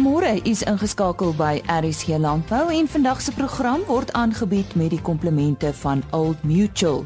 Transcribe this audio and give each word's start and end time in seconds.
Goeiemôre, 0.00 0.36
u 0.36 0.48
is 0.48 0.62
ingeskakel 0.64 1.34
by 1.36 1.58
RSG 1.68 2.16
Landbou 2.16 2.70
en 2.72 2.86
vandag 2.88 3.18
se 3.20 3.34
program 3.36 3.82
word 3.84 4.08
aangebied 4.16 4.72
met 4.74 4.94
die 4.94 5.00
komplemente 5.04 5.74
van 5.76 6.00
Old 6.16 6.40
Mutual. 6.42 7.04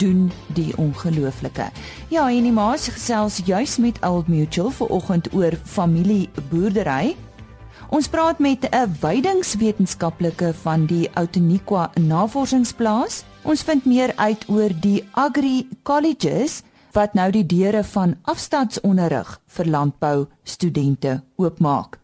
Doen 0.00 0.30
die 0.56 0.72
ongelooflike. 0.80 1.66
Ja, 2.08 2.30
en 2.30 2.48
die 2.48 2.52
maas 2.52 2.88
gesels 2.88 3.42
juis 3.44 3.76
met 3.76 4.00
Old 4.08 4.32
Mutual 4.32 4.72
vir 4.72 4.88
oggend 4.88 5.28
oor 5.36 5.58
familieboerdery. 5.68 7.12
Ons 7.92 8.08
praat 8.08 8.38
met 8.40 8.64
'n 8.72 8.96
weidingswetenskaplike 9.00 10.54
van 10.62 10.86
die 10.86 11.10
Outeniqua 11.12 11.90
Navorsingsplaas. 12.00 13.24
Ons 13.42 13.62
vind 13.62 13.84
meer 13.84 14.16
uit 14.16 14.48
oor 14.48 14.72
die 14.80 15.04
Agri 15.12 15.68
Colleges 15.82 16.62
wat 16.92 17.14
nou 17.14 17.30
die 17.30 17.46
deure 17.46 17.84
van 17.84 18.16
afstandsonderrig 18.22 19.40
vir 19.46 19.66
landbou 19.66 20.26
studente 20.42 21.22
oopmaak. 21.36 21.99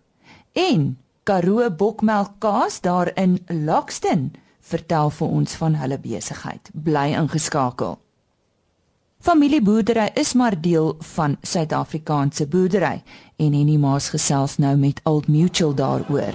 En 0.57 0.99
Karoo 1.23 1.71
Bokmelkkaas 1.71 2.81
daar 2.81 3.11
in 3.15 3.39
Lockston 3.47 4.33
vertel 4.61 5.11
vir 5.11 5.29
ons 5.29 5.55
van 5.61 5.75
hulle 5.77 5.99
besigheid. 6.01 6.71
Bly 6.73 7.13
ingeskakel. 7.13 7.99
Familieboerdery 9.21 10.11
is 10.15 10.33
maar 10.33 10.57
deel 10.61 10.97
van 11.13 11.37
Suid-Afrikaanse 11.43 12.47
boerdery 12.47 13.03
en 13.37 13.53
Henny 13.53 13.77
Maas 13.77 14.09
gesels 14.09 14.57
nou 14.57 14.77
met 14.81 15.01
Old 15.05 15.29
Mutual 15.29 15.75
daaroor. 15.75 16.33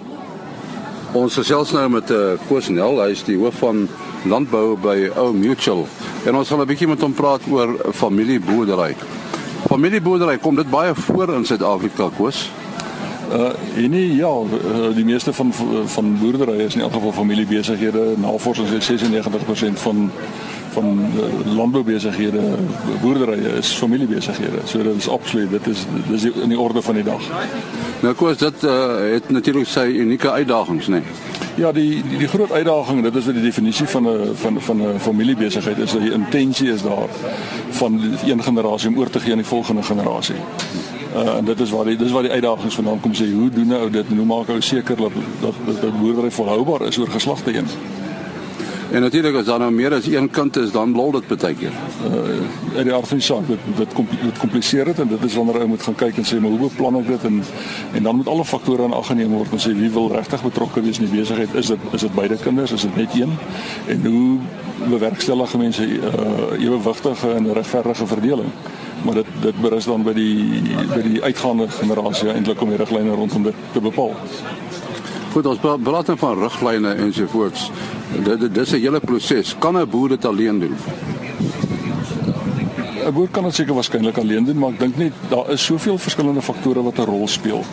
Ons 1.18 1.42
gesels 1.42 1.74
nou 1.74 1.90
met 1.90 2.14
uh, 2.14 2.22
eh, 2.34 2.40
Koosnel, 2.48 3.02
hy 3.02 3.10
is 3.18 3.26
die 3.26 3.40
hoof 3.42 3.58
van 3.66 3.88
landbou 4.30 4.78
by 4.78 5.10
Old 5.16 5.40
Mutual. 5.42 5.88
En 6.30 6.38
ons 6.38 6.48
gaan 6.48 6.62
'n 6.62 6.70
bietjie 6.70 6.88
met 6.88 7.02
hom 7.02 7.14
praat 7.14 7.42
oor 7.50 7.74
familieboerdery. 7.94 8.96
Familieboerdery 9.66 10.38
kom 10.38 10.56
dit 10.56 10.70
baie 10.70 10.94
voor 10.96 11.34
in 11.34 11.46
Suid-Afrika, 11.46 12.10
Koos? 12.18 12.52
Uh 13.32 13.90
nee 13.90 14.15
ja, 14.15 14.29
uh, 14.29 14.96
die 14.96 15.05
meeste 15.05 15.34
van 15.34 15.54
van 15.85 16.18
boerdery 16.20 16.60
is 16.60 16.76
in 16.76 16.82
elk 16.82 16.93
geval 16.93 17.12
familiebesighede. 17.12 18.13
Navorsing 18.18 18.68
sê 18.68 18.96
96% 18.96 19.79
van 19.79 20.12
van 20.71 20.99
uh, 21.15 21.55
landboubesighede, 21.55 22.41
boerderye 23.01 23.57
is 23.57 23.68
familiebesighede. 23.68 24.62
So 24.65 24.84
dit 24.84 24.96
is 24.96 25.10
absoluut, 25.10 25.49
dit 25.51 25.68
is 25.68 25.85
dis 26.10 26.23
in 26.32 26.49
die 26.49 26.60
orde 26.60 26.82
van 26.82 26.96
die 26.96 27.04
dag. 27.04 27.21
Nou 28.01 28.13
Koos, 28.15 28.38
dit 28.38 28.63
uh, 28.63 28.96
het 29.12 29.29
natuurlik 29.29 29.68
sy 29.68 29.85
unieke 29.99 30.32
uitdagings, 30.32 30.88
né? 30.88 31.01
Nee? 31.01 31.29
Ja, 31.55 31.71
die 31.71 32.04
die 32.07 32.18
die 32.18 32.27
groot 32.27 32.51
uitdaging, 32.51 33.04
dit 33.04 33.16
is 33.16 33.26
wat 33.26 33.35
die 33.35 33.43
definisie 33.43 33.88
van 33.88 34.07
'n 34.07 34.35
van 34.35 34.62
van 34.62 34.82
'n 34.82 34.99
familiebesigheid 34.99 35.77
is, 35.77 35.91
dat 35.91 36.01
die 36.01 36.12
intensie 36.12 36.71
is 36.71 36.82
daar 36.82 37.10
van 37.70 38.01
een 38.26 38.43
generasie 38.43 38.90
om 38.90 38.98
oor 38.98 39.10
te 39.10 39.20
gee 39.20 39.32
aan 39.32 39.43
die 39.43 39.48
volgende 39.48 39.84
generasie. 39.84 40.35
Uh, 41.15 41.37
en 41.37 41.45
dit 41.45 41.59
is 41.59 41.70
waar 41.70 41.85
die 41.85 41.98
dis 41.98 42.12
waar 42.12 42.23
die 42.23 42.31
uitdagings 42.31 42.76
vandaan 42.76 42.99
kom 42.99 43.13
sê 43.13 43.26
hoe 43.31 43.49
doen 43.49 43.67
nou 43.67 43.90
dit 43.90 44.05
en 44.09 44.17
hoe 44.17 44.26
maak 44.26 44.49
ou 44.49 44.62
seker 44.62 44.95
dat 44.95 45.12
dat 45.41 45.81
dat 45.81 45.99
boerdery 45.99 46.31
volhoubaar 46.31 46.87
is 46.87 46.98
oor 46.98 47.12
geslagte 47.12 47.51
heen. 47.51 47.67
En 48.91 49.01
natuurlik 49.01 49.35
as 49.35 49.45
daar 49.45 49.59
nou 49.59 49.71
meer 49.71 49.93
as 49.93 50.05
een 50.05 50.29
kind 50.29 50.57
is, 50.57 50.71
dan 50.71 50.91
blou 50.91 51.12
dit 51.12 51.27
baie 51.27 51.55
keer. 51.55 51.76
Uh 52.07 52.79
in 52.79 52.87
die 52.87 52.93
aard 52.93 53.07
van 53.07 53.17
die 53.17 53.26
saak, 53.26 53.48
dit 53.48 53.59
dit 53.77 53.93
kom 53.93 54.07
dit 54.21 54.37
kompliseer 54.39 54.85
dit 54.85 54.99
en 54.99 55.07
dit 55.07 55.23
is 55.23 55.35
wanneer 55.35 55.59
ou 55.59 55.67
moet 55.67 55.84
gaan 55.84 55.95
kyk 55.95 56.17
en 56.17 56.27
sê 56.27 56.39
maar 56.39 56.51
hoe 56.51 56.70
beplan 56.70 56.99
ek 56.99 57.07
dit 57.07 57.23
en 57.29 57.43
en 57.93 58.04
dan 58.04 58.15
moet 58.15 58.27
alle 58.27 58.45
faktore 58.45 58.84
in 58.84 58.93
ag 58.93 59.07
geneem 59.07 59.32
word 59.35 59.51
om 59.51 59.59
sê 59.59 59.71
wie 59.76 59.91
wil 59.91 60.12
regtig 60.12 60.43
betrokke 60.43 60.82
wees 60.82 60.99
in 60.99 61.07
die 61.07 61.20
besigheid? 61.20 61.55
Is 61.55 61.71
dit 61.71 61.87
is 61.91 62.07
dit 62.07 62.15
beide 62.15 62.37
kinders, 62.43 62.71
is 62.71 62.87
dit 62.87 62.95
net 62.95 63.15
een? 63.15 63.35
En 63.87 64.06
hoe 64.06 64.39
bewerkstellig 64.89 65.57
mense 65.57 65.88
uh 65.88 66.59
ewewigtige 66.59 67.31
en 67.31 67.53
regverdige 67.53 68.07
verdeling? 68.07 68.51
Maar 69.03 69.13
dit 69.13 69.25
dit 69.41 69.62
berus 69.62 69.85
dan 69.85 70.03
by 70.03 70.13
die 70.13 70.62
by 70.94 71.02
die 71.02 71.24
uitgaande 71.24 71.68
generasie 71.69 72.30
eintlik 72.30 72.62
om 72.62 72.69
die 72.69 72.78
riglyne 72.78 73.16
rondom 73.16 73.44
dit 73.44 73.56
te 73.74 73.81
bepaal. 73.81 74.16
Goed, 75.31 75.46
ons 75.46 75.59
praat 75.84 76.06
dan 76.06 76.17
van 76.17 76.39
riglyne 76.39 76.94
ensovoorts. 76.94 77.72
Dit 78.23 78.39
dit 78.39 78.53
dis 78.53 78.72
'n 78.72 78.81
hele 78.81 79.00
proses. 79.00 79.56
Kan 79.59 79.78
'n 79.78 79.89
boer 79.89 80.09
dit 80.09 80.25
alleen 80.25 80.59
doen? 80.59 80.75
'n 83.06 83.13
Boer 83.13 83.28
kan 83.31 83.44
dit 83.44 83.56
seker 83.56 83.73
waarskynlik 83.73 84.17
alleen 84.17 84.45
doen, 84.45 84.57
maar 84.57 84.69
ek 84.69 84.79
dink 84.79 84.97
net 84.97 85.13
daar 85.29 85.50
is 85.50 85.66
soveel 85.66 85.97
verskillende 85.97 86.41
faktore 86.41 86.83
wat 86.83 86.97
'n 86.97 87.09
rol 87.09 87.28
speel. 87.28 87.63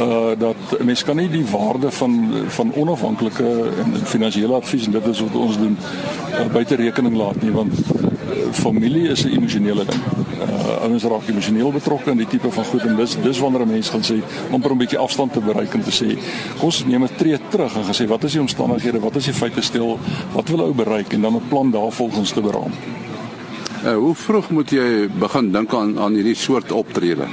Uh 0.00 0.38
dat 0.38 0.56
mense 0.82 1.04
kan 1.04 1.16
nie 1.16 1.28
die 1.28 1.46
waarde 1.46 1.90
van 1.90 2.30
van 2.46 2.72
onafhanklike 2.74 3.46
en 3.84 3.94
finansiële 4.04 4.54
advies 4.54 4.86
en 4.86 4.92
dit 4.92 5.06
is 5.06 5.20
wat 5.20 5.34
ons 5.34 5.58
doen 5.58 5.76
uh, 5.78 6.52
buite 6.52 6.74
rekening 6.74 7.16
laat 7.16 7.42
nie 7.42 7.52
want 7.52 7.72
familie 8.52 9.08
is 9.08 9.24
'n 9.24 9.28
emosionele 9.28 9.84
ding 9.84 10.02
uh, 10.40 10.82
ouens 10.84 11.04
raak 11.04 11.28
emosioneel 11.28 11.72
betrokke 11.72 12.10
in 12.10 12.16
die 12.16 12.26
tipe 12.26 12.50
van 12.50 12.64
goed 12.64 12.84
en 12.88 12.96
dis 12.96 13.16
dis 13.22 13.38
wanneer 13.38 13.64
'n 13.66 13.70
mens 13.70 13.88
gaan 13.88 14.04
sê 14.04 14.18
om 14.50 14.60
per 14.60 14.70
'n 14.72 14.78
bietjie 14.78 14.98
afstand 14.98 15.32
te 15.32 15.40
bereik 15.40 15.74
en 15.74 15.82
te 15.82 15.90
sê 15.90 16.18
kom 16.58 16.64
ons 16.64 16.84
neem 16.86 17.04
'n 17.04 17.16
tree 17.16 17.38
terug 17.48 17.76
en 17.76 17.84
gesê 17.84 18.06
wat 18.06 18.24
is 18.24 18.32
die 18.32 18.40
omstandighede 18.40 19.00
wat 19.00 19.16
is 19.16 19.24
die 19.24 19.34
feite 19.34 19.62
stil 19.62 19.98
wat 20.32 20.48
wil 20.48 20.60
ou 20.60 20.74
bereik 20.74 21.12
en 21.12 21.20
dan 21.20 21.34
'n 21.34 21.48
plan 21.48 21.70
daarvolgens 21.70 22.32
te 22.32 22.40
beraam. 22.40 22.72
Uh, 23.84 23.96
hoe 23.96 24.14
vroeg 24.14 24.50
moet 24.50 24.70
jy 24.70 25.08
begin 25.18 25.52
dink 25.52 25.74
aan 25.74 25.98
aan 25.98 26.14
hierdie 26.14 26.34
soort 26.34 26.72
optrede? 26.72 27.26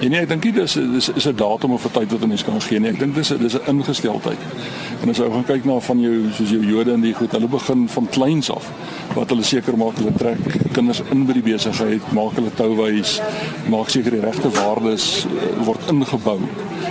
En 0.00 0.10
nee, 0.10 0.20
ek 0.20 0.28
dink 0.28 0.42
dit 0.42 0.56
is 0.62 0.74
dis 0.74 1.08
is 1.14 1.26
'n 1.28 1.36
datum 1.36 1.72
of 1.72 1.84
'n 1.84 1.90
tyd 1.92 2.10
wat 2.12 2.22
'n 2.22 2.28
mens 2.28 2.44
kan 2.44 2.60
gee 2.60 2.80
nie. 2.80 2.90
Ek 2.90 2.98
dink 2.98 3.14
dis 3.14 3.28
dis 3.28 3.54
'n 3.54 3.66
ingesteldheid. 3.66 4.38
En 5.02 5.08
as 5.08 5.16
jy 5.16 5.30
gaan 5.30 5.44
kyk 5.44 5.64
na 5.64 5.80
van 5.80 6.00
jou 6.00 6.32
soos 6.32 6.50
jou 6.50 6.66
Jode 6.66 6.92
en 6.92 7.00
die 7.00 7.14
goed, 7.14 7.32
hulle 7.32 7.48
begin 7.48 7.88
van 7.88 8.08
kleins 8.08 8.50
af 8.50 8.70
wat 9.14 9.28
hulle 9.28 9.42
seker 9.42 9.76
maak 9.76 9.96
hulle 9.96 10.12
trek 10.18 10.72
kinders 10.72 11.02
in 11.10 11.26
by 11.26 11.32
die 11.32 11.42
besigheid, 11.42 12.12
maak 12.12 12.34
hulle 12.34 12.50
touwys, 12.54 13.20
maak 13.68 13.88
seker 13.88 14.10
die 14.10 14.20
regte 14.20 14.50
waardes 14.50 15.26
uh, 15.26 15.64
word 15.64 15.80
ingebou. 15.88 16.40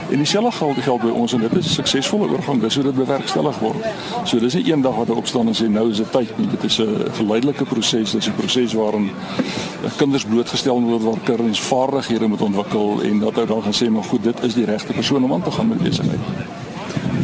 En 0.10 0.18
dieselfde 0.18 0.52
geld 0.52 0.78
geld 0.78 1.02
by 1.02 1.10
ons 1.10 1.34
en 1.34 1.40
dit 1.40 1.56
is 1.56 1.66
'n 1.66 1.70
suksesvolle 1.70 2.30
oorgang, 2.30 2.62
dis 2.62 2.76
hoe 2.76 2.84
dit 2.84 2.96
bewerkstellig 2.96 3.60
word. 3.60 3.86
So 4.24 4.40
dis 4.40 4.54
nie 4.54 4.66
eendag 4.72 4.96
wat 4.96 5.08
jy 5.08 5.14
opstaan 5.14 5.48
en 5.48 5.56
sê 5.56 5.68
nou 5.70 5.90
is 5.90 5.98
dit 5.98 6.12
tyd 6.12 6.38
nie. 6.38 6.48
Dit 6.48 6.64
is 6.64 6.80
'n 6.80 7.06
geleidelike 7.14 7.64
proses, 7.64 8.12
dit 8.12 8.22
is 8.22 8.28
'n 8.28 8.36
proses 8.36 8.74
waarin 8.74 9.10
kinders 9.98 10.26
blootgestel 10.26 10.82
word 10.82 11.04
waar 11.04 11.20
kinders 11.24 11.62
vaardighede 11.62 12.28
moet 12.28 12.42
ontwikkel 12.42 13.02
en 13.02 13.20
dat 13.20 13.36
hy 13.36 13.46
dan 13.46 13.64
gaan 13.64 13.74
sê 13.74 13.90
maar 13.90 14.04
goed, 14.04 14.24
dit 14.24 14.44
is 14.44 14.54
die 14.54 14.66
regte 14.66 14.94
persoon 14.94 15.24
om 15.24 15.34
aan 15.34 15.44
te 15.44 15.52
gaan 15.52 15.68
met 15.68 15.84
besigheid. 15.84 16.20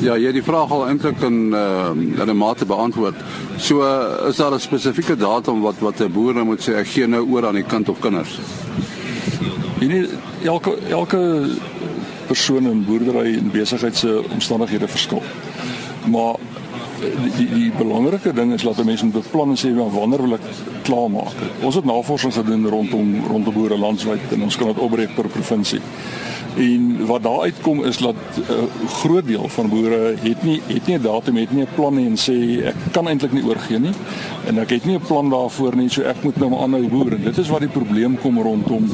Ja, 0.02 0.16
jy 0.18 0.32
het 0.32 0.34
die 0.34 0.44
vraag 0.44 0.72
al 0.72 0.88
eintlik 0.88 1.22
in 1.22 1.54
uh, 1.54 1.92
in 1.94 2.30
'n 2.30 2.38
mate 2.38 2.66
beantwoord. 2.66 3.16
So 3.58 3.82
uh, 3.82 4.28
is 4.30 4.36
daar 4.36 4.54
'n 4.54 4.60
spesifieke 4.60 5.16
datum 5.16 5.62
wat 5.62 5.76
wat 5.80 6.00
'n 6.00 6.12
boer 6.12 6.34
nou 6.34 6.46
moet 6.46 6.70
sê 6.70 6.74
ek 6.74 6.88
gee 6.88 7.08
nou 7.08 7.30
oor 7.30 7.48
aan 7.48 7.56
die 7.56 7.64
kind 7.64 7.90
of 7.90 8.00
kinders. 8.00 8.40
Jy 9.80 9.88
nie 9.88 10.08
elke 10.44 10.78
elke 10.90 11.50
persoon 12.32 12.70
in 12.70 12.86
boerdery 12.88 13.36
en 13.38 13.52
besigheid 13.52 13.98
se 13.98 14.24
omstandighede 14.32 14.88
verskil. 14.88 15.24
Maar 16.12 16.40
die 17.38 17.48
die, 17.50 17.72
belangrike 17.78 18.34
ding 18.34 18.54
is 18.54 18.64
dat 18.64 18.84
mense 18.86 19.06
moet 19.06 19.20
beplan 19.20 19.54
en 19.54 19.60
sê 19.60 19.72
wanneer 19.76 20.22
wil 20.22 20.38
ek 20.38 20.48
klaarmaak. 20.88 21.46
Ons 21.66 21.80
het 21.80 21.88
navorsing 21.90 22.34
gedoen 22.34 22.68
rondom 22.70 23.16
rondom 23.28 23.56
boere 23.56 23.78
landwyd 23.78 24.36
en 24.36 24.46
ons 24.48 24.58
kan 24.58 24.72
dit 24.72 24.84
opbreek 24.86 25.16
per 25.18 25.30
provinsie. 25.34 25.82
En 26.56 27.06
wat 27.06 27.24
daar 27.24 27.40
uitkom 27.40 27.84
is 27.84 27.98
dat 27.98 28.16
'n 28.16 28.42
uh, 28.42 28.58
eh, 28.58 28.90
groot 28.90 29.28
deel 29.28 29.48
van 29.48 29.70
boere 29.70 30.16
het 30.22 30.44
nie 30.44 30.62
het 30.68 30.88
nie 30.88 30.98
'n 30.98 31.02
datum, 31.02 31.36
het 31.36 31.52
nie 31.52 31.64
'n 31.64 31.76
plan 31.76 31.96
nie 31.96 32.06
en 32.06 32.18
sê 32.18 32.66
ek 32.66 32.76
kan 32.92 33.08
eintlik 33.08 33.32
nie 33.32 33.44
oorgee 33.44 33.80
nie. 33.80 33.94
En 34.46 34.60
ek 34.60 34.70
het 34.70 34.86
nie 34.86 34.96
'n 34.96 35.06
plan 35.08 35.30
daarvoor 35.30 35.76
nie, 35.76 35.90
so 35.90 36.02
ek 36.02 36.24
moet 36.24 36.38
nou 36.38 36.50
maar 36.50 36.60
aanhou 36.60 36.88
boer. 36.88 37.12
En 37.14 37.24
dit 37.24 37.38
is 37.38 37.48
waar 37.48 37.60
die 37.60 37.70
probleem 37.70 38.20
kom 38.20 38.42
rondom 38.42 38.88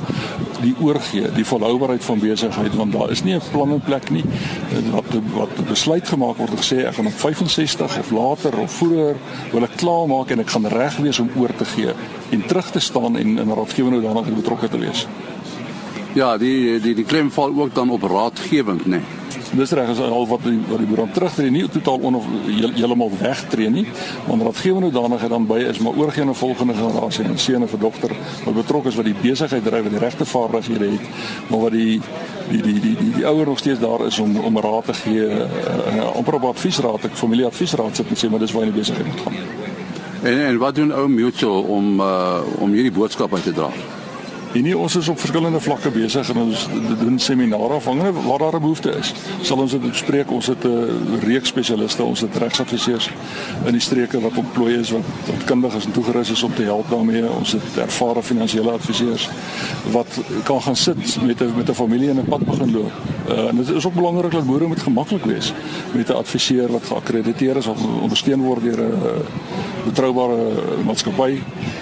die 0.62 0.76
oorgee, 0.82 1.32
die 1.34 1.46
volhoubaarheid 1.46 2.04
van 2.04 2.20
besigheid 2.20 2.76
want 2.76 2.92
daar 2.92 3.12
is 3.12 3.24
nie 3.24 3.34
'n 3.34 3.42
plan 3.52 3.72
in 3.72 3.82
plek 3.82 4.10
nie. 4.10 4.24
Wat 4.92 5.22
wat 5.34 5.68
besluit 5.68 6.08
gemaak 6.08 6.38
word 6.38 6.52
gesê 6.52 6.86
ek 6.86 6.94
gaan 6.94 7.06
op 7.06 7.20
65 7.20 8.00
of 8.00 8.12
later 8.12 8.58
of 8.58 8.72
vroeër 8.72 9.16
wil 9.52 9.64
ek 9.64 9.76
klaar 9.76 10.08
maak 10.08 10.30
en 10.30 10.40
ek 10.40 10.50
gaan 10.50 10.68
reg 10.68 10.98
wees 10.98 11.20
om 11.20 11.30
oor 11.36 11.56
te 11.56 11.66
gee 11.66 11.94
en 12.30 12.46
terug 12.46 12.72
te 12.72 12.80
staan 12.80 13.18
en 13.18 13.38
in 13.38 13.54
raadgewing 13.54 13.92
nou 13.92 14.02
daarna 14.02 14.36
betrokke 14.36 14.70
te 14.70 14.78
wees. 14.78 15.08
Ja, 16.18 16.34
die 16.38 16.80
die 16.82 16.96
die 16.98 17.06
klem 17.06 17.28
val 17.32 17.54
ook 17.54 17.76
dan 17.76 17.90
op 17.94 18.02
raadgewing, 18.02 18.80
né? 18.86 18.98
Nee. 18.98 19.02
Dis 19.54 19.72
reg 19.72 19.90
as 19.90 20.00
al 20.02 20.26
wat 20.28 20.42
die 20.44 20.58
wat 20.66 20.80
die 20.82 20.88
boer 20.90 21.04
terugtreë 21.14 21.52
nie 21.54 21.68
totaal 21.70 22.08
on 22.10 22.16
of 22.18 22.26
heeltemal 22.48 23.12
wegtreë 23.20 23.70
nie, 23.70 23.84
maar 24.26 24.42
raadgewing 24.48 24.88
nou 24.88 24.90
daarna 24.96 25.28
dan 25.30 25.46
by 25.46 25.60
is 25.70 25.78
maar 25.78 25.94
oorgee 25.94 26.24
aan 26.24 26.30
'n 26.30 26.40
volgende 26.40 26.74
generasie, 26.74 27.26
'n 27.26 27.38
seun 27.38 27.64
of 27.64 27.74
'n 27.74 27.80
dogter 27.80 28.12
wat 28.46 28.54
betrokke 28.54 28.88
is 28.88 28.96
wat 28.96 29.06
die 29.06 29.16
besigheid 29.22 29.64
dryf 29.64 29.86
en 29.86 29.92
die 29.92 30.00
regte 30.00 30.26
vaardighede 30.26 30.90
het, 30.90 31.06
maar 31.50 31.60
wat 31.60 31.72
die 31.72 32.02
die 32.50 32.62
die 32.62 32.80
die 32.80 32.96
die, 32.96 33.12
die 33.16 33.26
ouer 33.28 33.46
nog 33.46 33.58
steeds 33.58 33.80
daar 33.80 34.06
is 34.06 34.20
om 34.20 34.38
om 34.38 34.60
raad 34.60 34.86
te 34.86 34.94
gee, 34.94 35.22
uh, 35.22 36.16
amper 36.16 36.34
op 36.34 36.44
adviesraad, 36.44 37.04
ek 37.04 37.14
familieadviesraad 37.14 37.96
sit 37.96 38.10
en 38.10 38.18
sê 38.18 38.30
maar 38.30 38.40
dis 38.40 38.52
waar 38.52 38.66
jy 38.66 38.72
besigheid 38.72 39.08
moet 39.08 39.22
gaan. 39.22 39.36
En 40.24 40.46
en 40.46 40.58
wat 40.58 40.76
doen 40.76 40.94
ou 40.94 41.08
Mutual 41.10 41.62
om 41.62 42.00
uh, 42.00 42.40
om 42.60 42.72
hierdie 42.72 42.92
boodskap 42.92 43.34
uit 43.34 43.44
te 43.44 43.54
dra? 43.54 43.70
En 44.54 44.64
nie 44.64 44.78
ons 44.78 44.96
is 44.96 45.08
op 45.08 45.20
verskillende 45.20 45.60
vlakke 45.60 45.90
besig 45.92 46.30
en 46.32 46.38
ons 46.38 46.68
doen 47.00 47.20
seminare 47.20 47.74
afhangende 47.74 48.12
waar 48.26 48.40
daar 48.40 48.56
'n 48.56 48.62
behoefte 48.62 48.92
is. 48.92 49.14
Sal 49.42 49.58
ons 49.58 49.72
dit 49.72 49.82
bespreek. 49.82 50.32
Ons 50.32 50.48
het 50.48 50.64
'n 50.64 51.20
reeks 51.24 51.48
spesialiste, 51.50 52.04
ons 52.04 52.22
het 52.22 52.36
regsadviseurs 52.36 53.10
in 53.66 53.72
die 53.72 53.82
streke 53.82 54.20
wat 54.20 54.38
ontplooi 54.38 54.80
is 54.80 54.90
wat 54.92 55.06
wat 55.26 55.44
kundig 55.44 55.76
is 55.76 55.86
en 55.86 55.92
toegerus 55.92 56.32
is 56.32 56.44
om 56.44 56.54
te 56.54 56.64
help 56.64 56.90
daarmee. 56.90 57.30
Ons 57.30 57.52
het 57.52 57.78
ervare 57.78 58.24
finansiële 58.24 58.72
adviseurs 58.72 59.30
wat 59.92 60.20
kan 60.44 60.62
gaan 60.62 60.76
sit 60.76 61.22
met 61.22 61.42
'n 61.42 61.54
met 61.56 61.70
'n 61.70 61.74
familie 61.74 62.10
en 62.10 62.18
'n 62.18 62.26
pad 62.26 62.46
begin 62.46 62.72
loop. 62.72 62.92
Uh, 63.30 63.48
en 63.48 63.56
dit 63.56 63.70
is 63.70 63.86
ook 63.86 63.94
belangrik 63.94 64.32
dat 64.32 64.46
boere 64.46 64.68
moet 64.68 64.80
gemaklik 64.80 65.26
wees 65.26 65.54
met 65.92 66.10
'n 66.10 66.12
adviseur 66.12 66.72
wat 66.72 66.86
geakkrediteer 66.86 67.58
is 67.58 67.68
of 67.68 67.78
ondersteun 68.02 68.42
word 68.42 68.64
deur 68.64 68.80
'n 68.80 68.92
betroubare 69.86 70.38
maatskappy 70.86 71.40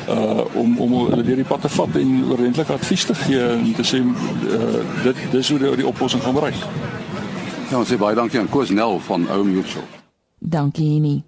uh 0.09 0.43
om 0.53 0.77
om 0.77 0.91
hulle 1.09 1.23
deur 1.23 1.35
die 1.41 1.47
pad 1.47 1.61
te 1.61 1.69
vat 1.69 1.95
en 1.95 2.11
oordentlike 2.55 2.81
advies 2.81 3.05
te 3.05 3.15
gee 3.15 3.39
en 3.43 3.73
te 3.75 3.83
sê 3.83 3.99
uh 3.99 5.03
dit 5.03 5.17
dis 5.31 5.49
hoe 5.49 5.59
die, 5.59 5.75
die 5.81 5.87
oplossing 5.87 6.21
gaan 6.23 6.35
bereik. 6.37 6.59
Ja, 7.69 7.79
ons 7.81 7.89
sê 7.91 7.97
baie 7.99 8.15
dankie 8.15 8.39
aan 8.39 8.49
Koos 8.49 8.69
Nel 8.69 8.99
van 8.99 9.25
Ou 9.29 9.43
Mutual. 9.43 9.83
Dankie 10.39 10.87
Henny. 10.93 11.23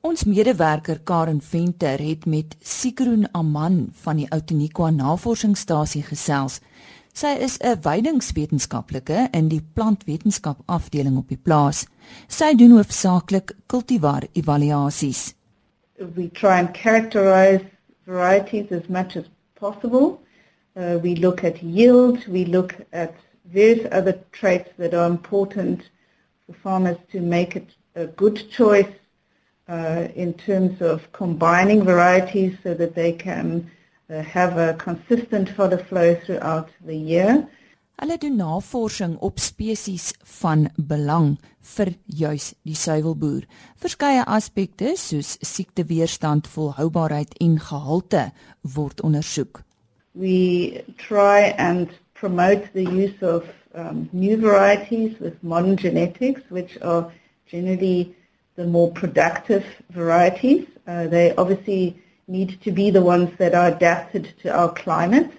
Ons 0.00 0.24
medewerker 0.24 1.02
Karen 1.04 1.42
Venter 1.44 2.00
het 2.00 2.24
met 2.26 2.56
Sikroen 2.62 3.28
Aman 3.36 3.90
van 4.02 4.16
die 4.16 4.28
Outeniqua 4.32 4.88
Navorsingsstasie 4.90 6.02
gesels. 6.06 6.60
Sy 7.12 7.34
is 7.36 7.58
'n 7.60 7.82
weidingswetenskaplike 7.82 9.28
in 9.32 9.48
die 9.48 9.62
plantwetenskap 9.74 10.62
afdeling 10.66 11.16
op 11.16 11.28
die 11.28 11.40
plaas. 11.42 11.86
Sy 12.28 12.54
doen 12.54 12.70
hoofsaaklik 12.70 13.52
kultivar 13.66 14.24
evaluasies. 14.32 15.34
We 16.14 16.30
try 16.32 16.58
and 16.58 16.72
characterize 16.72 17.60
varieties 18.06 18.72
as 18.72 18.88
much 18.88 19.16
as 19.16 19.24
possible. 19.54 20.18
Uh, 20.76 20.98
we 21.02 21.14
look 21.16 21.44
at 21.44 21.62
yield, 21.62 22.26
we 22.28 22.44
look 22.44 22.76
at 22.92 23.14
various 23.44 23.86
other 23.90 24.18
traits 24.32 24.70
that 24.78 24.94
are 24.94 25.06
important 25.06 25.90
for 26.46 26.54
farmers 26.62 26.96
to 27.12 27.20
make 27.20 27.56
it 27.56 27.68
a 27.94 28.06
good 28.06 28.50
choice 28.50 28.92
uh, 29.68 30.08
in 30.14 30.34
terms 30.34 30.80
of 30.80 31.10
combining 31.12 31.84
varieties 31.84 32.56
so 32.62 32.74
that 32.74 32.94
they 32.94 33.12
can 33.12 33.70
uh, 34.10 34.22
have 34.22 34.56
a 34.58 34.74
consistent 34.74 35.48
fodder 35.48 35.78
flow 35.78 36.14
throughout 36.14 36.68
the 36.84 36.96
year. 36.96 37.48
Hulle 38.00 38.16
doen 38.16 38.36
navorsing 38.36 39.18
op 39.20 39.38
spesies 39.38 40.14
van 40.40 40.70
belang 40.76 41.34
vir 41.74 41.90
juis 42.06 42.54
die 42.64 42.74
suiwelboer. 42.74 43.44
Verskeie 43.76 44.22
aspekte 44.24 44.94
soos 44.96 45.34
siekteweerstand, 45.44 46.48
volhoubaarheid 46.48 47.36
en 47.44 47.58
gehalte 47.60 48.30
word 48.62 49.04
ondersoek. 49.04 49.60
We 50.14 50.82
try 50.98 51.54
and 51.58 51.88
promote 52.14 52.72
the 52.72 52.84
use 52.84 53.22
of 53.22 53.48
um, 53.74 54.08
new 54.12 54.36
varieties 54.36 55.18
with 55.20 55.42
modern 55.42 55.76
genetics 55.76 56.42
which 56.50 56.76
are 56.82 57.10
generally 57.46 58.16
the 58.56 58.66
more 58.66 58.90
productive 58.90 59.64
varieties. 59.90 60.66
Uh, 60.86 61.06
they 61.06 61.34
obviously 61.36 61.96
need 62.26 62.60
to 62.62 62.72
be 62.72 62.90
the 62.90 63.02
ones 63.02 63.30
that 63.38 63.54
are 63.54 63.68
adapted 63.68 64.32
to 64.42 64.54
our 64.54 64.72
climate. 64.72 65.30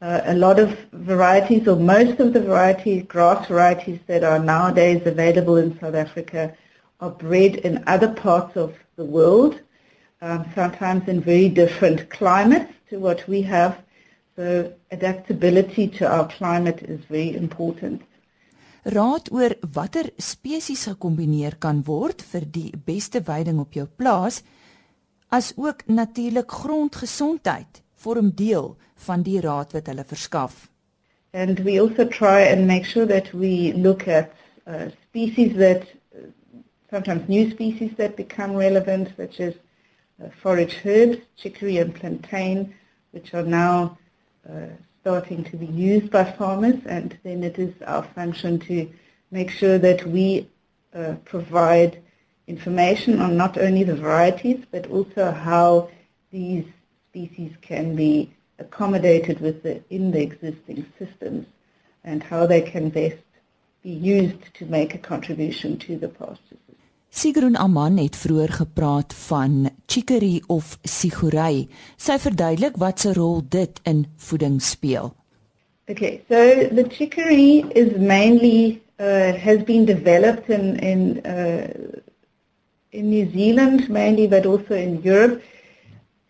Uh, 0.00 0.20
a 0.24 0.34
lot 0.34 0.58
of 0.58 0.78
varieties, 0.92 1.66
or 1.66 1.76
most 1.76 2.20
of 2.20 2.32
the 2.32 2.40
varieties, 2.40 3.04
grass 3.08 3.46
varieties 3.48 3.98
that 4.06 4.22
are 4.22 4.38
nowadays 4.38 5.02
available 5.06 5.56
in 5.56 5.78
South 5.80 5.94
Africa 5.94 6.54
are 7.00 7.10
bred 7.10 7.56
in 7.56 7.82
other 7.86 8.08
parts 8.08 8.56
of 8.56 8.74
the 8.96 9.04
world, 9.04 9.60
um, 10.22 10.44
sometimes 10.54 11.08
in 11.08 11.20
very 11.20 11.48
different 11.48 12.08
climates 12.10 12.72
to 12.90 12.98
what 12.98 13.26
we 13.28 13.42
have. 13.42 13.82
So 14.38 14.72
adaptability 14.92 15.88
to 15.98 16.06
our 16.06 16.28
climate 16.28 16.82
is 16.82 17.00
very 17.10 17.34
important. 17.34 18.02
Raad 18.84 19.32
oor 19.34 19.56
watter 19.74 20.12
spesies 20.22 20.84
gekombineer 20.86 21.56
kan 21.58 21.80
word 21.88 22.22
vir 22.22 22.46
die 22.46 22.70
beste 22.86 23.18
veiding 23.26 23.58
op 23.58 23.74
jou 23.74 23.88
plaas, 23.90 24.44
as 25.34 25.50
ook 25.58 25.82
natuurlik 25.90 26.54
grondgesondheid 26.60 27.82
vorm 27.98 28.30
deel 28.30 28.76
van 29.08 29.26
die 29.26 29.40
raad 29.42 29.74
wat 29.74 29.90
hulle 29.90 30.06
verskaf. 30.06 30.68
And 31.34 31.58
we 31.66 31.80
also 31.82 32.06
try 32.06 32.46
and 32.46 32.70
make 32.70 32.86
sure 32.86 33.10
that 33.10 33.34
we 33.34 33.74
look 33.74 34.06
at 34.06 34.30
uh, 34.70 34.86
species 35.10 35.56
that 35.58 35.82
sometimes 36.90 37.26
new 37.26 37.50
species 37.50 37.90
that 37.98 38.14
become 38.14 38.54
relevant 38.54 39.10
such 39.16 39.40
as 39.40 39.54
uh, 40.22 40.30
forage 40.40 40.78
herbs, 40.84 41.18
chicory 41.34 41.78
and 41.78 41.92
plantain 41.92 42.72
which 43.10 43.34
are 43.34 43.42
now 43.42 43.98
starting 45.00 45.44
to 45.44 45.56
be 45.56 45.66
used 45.66 46.10
by 46.10 46.24
farmers 46.24 46.80
and 46.86 47.18
then 47.22 47.42
it 47.42 47.58
is 47.58 47.72
our 47.86 48.02
function 48.14 48.58
to 48.58 48.90
make 49.30 49.50
sure 49.50 49.78
that 49.78 50.06
we 50.06 50.48
uh, 50.94 51.14
provide 51.24 52.02
information 52.46 53.20
on 53.20 53.36
not 53.36 53.58
only 53.58 53.84
the 53.84 53.94
varieties 53.96 54.64
but 54.70 54.86
also 54.86 55.30
how 55.30 55.88
these 56.30 56.64
species 57.10 57.52
can 57.60 57.94
be 57.94 58.30
accommodated 58.58 59.40
with 59.40 59.62
the, 59.62 59.82
in 59.90 60.10
the 60.10 60.20
existing 60.20 60.84
systems 60.98 61.46
and 62.04 62.22
how 62.22 62.46
they 62.46 62.60
can 62.60 62.88
best 62.88 63.16
be 63.82 63.90
used 63.90 64.42
to 64.54 64.66
make 64.66 64.94
a 64.94 64.98
contribution 64.98 65.78
to 65.78 65.96
the 65.96 66.08
pastures. 66.08 66.58
Sigrun 67.10 67.56
Aman 67.56 67.96
het 67.96 68.16
vroeër 68.16 68.52
gepraat 68.52 69.14
van 69.14 69.67
chicory 69.88 70.42
of 70.48 70.78
sigurei. 70.84 71.68
Sy 71.96 72.18
verduidelik 72.22 72.76
wat 72.78 73.00
se 73.00 73.12
rol 73.16 73.42
dit 73.48 73.80
in 73.84 74.06
voeding 74.16 74.60
speel. 74.62 75.14
Okay, 75.88 76.22
so 76.28 76.68
the 76.68 76.84
chicory 76.88 77.64
is 77.74 77.96
mainly 77.96 78.82
uh, 79.00 79.32
has 79.32 79.62
been 79.64 79.84
developed 79.84 80.50
in 80.50 80.76
in 80.78 81.24
uh, 81.24 81.68
in 82.92 83.10
New 83.10 83.30
Zealand 83.32 83.88
mainly, 83.88 84.26
but 84.26 84.46
also 84.46 84.74
in 84.74 85.00
Europe 85.02 85.42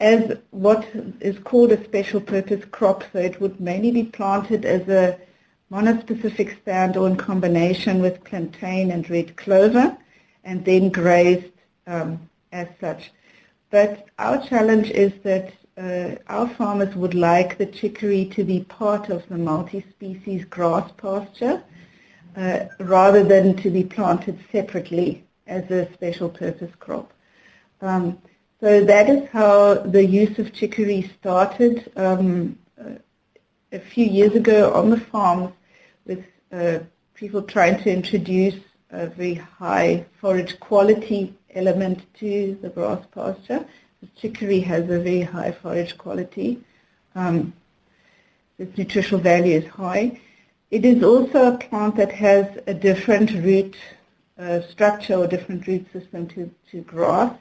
as 0.01 0.37
what 0.51 0.87
is 1.21 1.39
called 1.41 1.73
a 1.73 1.85
special 1.85 2.21
purpose 2.21 2.65
crop. 2.71 3.05
So 3.13 3.19
it 3.19 3.41
would 3.41 3.61
mainly 3.61 3.91
be 3.91 4.05
planted 4.05 4.65
as 4.65 4.89
a 4.89 5.19
monospecific 5.73 6.61
stand 6.63 6.97
or 6.97 7.07
in 7.09 7.17
combination 7.17 8.01
with 8.01 8.25
plantain 8.25 8.91
and 8.91 9.09
red 9.11 9.37
clover 9.37 9.97
and 10.45 10.65
then 10.65 10.89
grazed 10.91 11.53
um, 11.87 12.29
as 12.53 12.69
such. 12.81 13.11
But 13.71 14.09
our 14.19 14.45
challenge 14.47 14.91
is 14.91 15.13
that 15.23 15.53
uh, 15.77 16.17
our 16.27 16.49
farmers 16.49 16.95
would 16.97 17.15
like 17.15 17.59
the 17.59 17.67
chicory 17.67 18.25
to 18.35 18.45
be 18.45 18.65
part 18.65 19.11
of 19.11 19.29
the 19.29 19.39
multi-species 19.39 20.45
grass 20.47 20.91
pasture 20.97 21.63
uh, 22.37 22.61
rather 22.81 23.23
than 23.23 23.57
to 23.57 23.71
be 23.71 23.85
planted 23.85 24.39
separately 24.51 25.25
as 25.47 25.71
a 25.71 25.93
special 25.93 26.29
purpose 26.29 26.73
crop. 26.79 27.13
Um, 27.81 28.19
so 28.61 28.85
that 28.85 29.09
is 29.09 29.29
how 29.29 29.75
the 29.75 30.05
use 30.05 30.39
of 30.39 30.53
chicory 30.53 31.11
started 31.21 31.93
um, 31.97 32.59
a 33.73 33.79
few 33.79 34.07
years 34.07 34.35
ago 34.35 34.73
on 34.73 34.91
the 34.91 34.99
farms 34.99 35.53
with 36.07 36.25
uh, 36.53 36.79
people 37.15 37.43
trying 37.43 37.83
to 37.83 37.93
introduce 37.93 38.57
a 38.91 39.07
very 39.07 39.35
high 39.35 40.05
forage 40.21 40.59
quality 40.61 41.35
element 41.55 42.03
to 42.15 42.59
the 42.63 42.69
grass 42.69 43.05
pasture. 43.15 43.65
The 44.01 44.09
chicory 44.17 44.61
has 44.61 44.85
a 44.85 45.01
very 45.01 45.23
high 45.23 45.53
forage 45.53 45.99
quality. 45.99 46.63
Um, 47.15 47.53
its 48.59 48.77
nutritional 48.77 49.21
value 49.21 49.59
is 49.59 49.67
high. 49.67 50.21
It 50.71 50.85
is 50.85 51.03
also 51.03 51.55
a 51.55 51.59
plant 51.59 51.97
that 51.97 52.13
has 52.13 52.47
a 52.67 52.75
different 52.75 53.33
root 53.33 53.77
uh, 54.39 54.61
structure 54.63 55.15
or 55.15 55.27
different 55.27 55.67
root 55.67 55.87
system 55.93 56.27
to, 56.29 56.51
to 56.71 56.81
grass. 56.83 57.35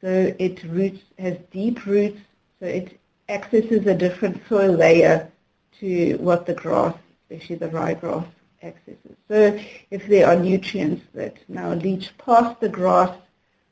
So 0.00 0.34
it 0.38 0.62
roots 0.64 1.02
has 1.18 1.36
deep 1.50 1.84
roots, 1.86 2.20
so 2.58 2.66
it 2.66 2.98
accesses 3.28 3.86
a 3.86 3.94
different 3.94 4.42
soil 4.48 4.72
layer 4.72 5.30
to 5.80 6.16
what 6.16 6.46
the 6.46 6.54
grass, 6.54 6.94
especially 7.30 7.56
the 7.56 7.68
ryegrass, 7.68 8.26
accesses. 8.62 9.16
So 9.28 9.58
if 9.90 10.06
there 10.08 10.26
are 10.26 10.36
nutrients 10.36 11.02
that 11.14 11.36
now 11.48 11.72
leach 11.74 12.10
past 12.18 12.60
the 12.60 12.68
grass 12.68 13.16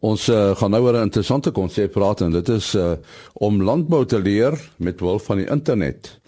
Ons 0.00 0.28
uh, 0.28 0.56
gaan 0.56 0.70
nou 0.70 0.82
oor 0.82 0.94
'n 0.94 1.02
interessante 1.02 1.50
konsep 1.50 1.92
praat 1.92 2.20
en 2.20 2.30
dit 2.30 2.48
is 2.48 2.74
uh, 2.74 2.92
om 3.32 3.62
landbou 3.62 4.06
te 4.06 4.22
leer 4.22 4.70
met 4.76 5.00
hulp 5.00 5.22
van 5.22 5.36
die 5.36 5.50
internet. 5.50 6.19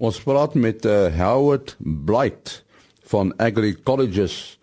Ons 0.00 0.16
praat 0.24 0.54
met 0.56 0.84
uh, 0.88 1.12
Howard 1.12 1.74
Blight 1.78 2.64
van 3.10 3.34
Agri 3.36 3.74
Colleges 3.84 4.58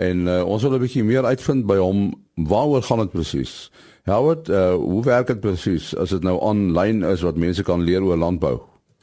en 0.00 0.22
uh, 0.24 0.44
ons 0.48 0.62
wil 0.64 0.78
'n 0.78 0.80
bietjie 0.80 1.04
meer 1.04 1.28
uitvind 1.28 1.66
by 1.68 1.76
hom 1.76 2.14
waaroor 2.48 2.82
gaan 2.82 3.02
dit 3.04 3.10
presies. 3.12 3.68
Howard, 4.08 4.48
uh, 4.48 4.74
hoe 4.80 5.02
werk 5.04 5.26
dit 5.26 5.40
presies 5.40 5.90
as 5.96 6.14
dit 6.16 6.24
nou 6.24 6.40
aanlyn 6.40 7.04
is 7.04 7.20
wat 7.20 7.36
mense 7.36 7.62
kan 7.62 7.84
leer 7.84 8.00
oor 8.00 8.16
landbou? 8.16 8.54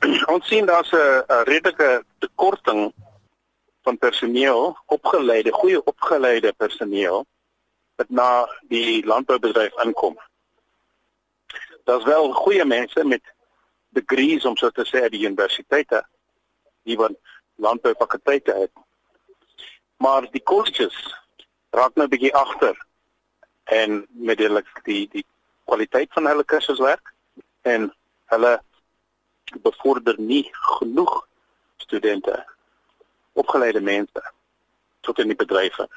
Ons 0.34 0.48
sien 0.50 0.65
daar's 0.65 0.89
'n 0.89 1.22
redelike 1.46 2.01
tekorting 2.18 2.89
van 3.86 3.98
personeel, 3.98 4.74
opgeleide, 4.86 5.51
goeie 5.51 5.84
opgeleide 5.86 6.54
personeel 6.58 7.25
wat 7.96 8.10
na 8.10 8.50
die 8.74 9.06
landboubedryf 9.06 9.77
aankom. 9.86 10.18
Daar's 11.84 12.10
wel 12.10 12.32
goeie 12.34 12.65
mense 12.65 13.06
met 13.06 13.22
degrees 13.96 14.46
om 14.46 14.58
so 14.58 14.70
te 14.72 14.86
sê 14.88 15.04
by 15.06 15.12
die 15.14 15.25
universiteite 15.25 16.04
die 16.86 16.98
wat 17.00 17.16
landboufakulteite 17.64 18.54
het. 18.54 18.74
Maar 20.04 20.28
die 20.32 20.44
colleges 20.44 20.98
raak 21.75 21.96
nou 21.96 22.08
bietjie 22.12 22.34
agter 22.36 22.78
en 23.72 24.04
met 24.10 24.38
die 24.38 24.50
die 24.84 25.04
die 25.12 25.25
kwaliteit 25.66 26.12
van 26.14 26.28
hulle 26.30 26.46
kursuswerk 26.46 27.14
en 27.62 27.90
hulle 28.34 28.54
bevorder 29.66 30.20
nie 30.20 30.44
genoeg 30.78 31.16
studente 31.78 32.36
opgeleide 33.34 33.82
mense 33.82 34.24
tot 35.02 35.20
in 35.20 35.32
die 35.32 35.40
bedrywe. 35.40 35.88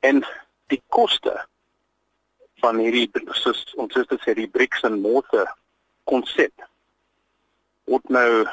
En 0.00 0.24
die 0.72 0.82
koste 0.88 1.34
van 2.62 2.78
hierdie 2.78 3.08
ons 3.76 3.94
het 3.94 4.10
gesê 4.12 4.34
die 4.34 4.50
bricks 4.50 4.84
and 4.84 5.02
mortar 5.02 5.50
konsep 6.04 6.52
word 7.84 8.08
nou 8.08 8.44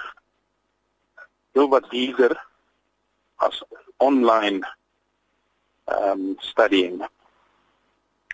heel 1.56 1.70
wat 1.72 1.90
duurder 1.92 2.36
as 3.36 3.64
online 3.98 4.62
um 5.86 6.36
studying. 6.40 7.02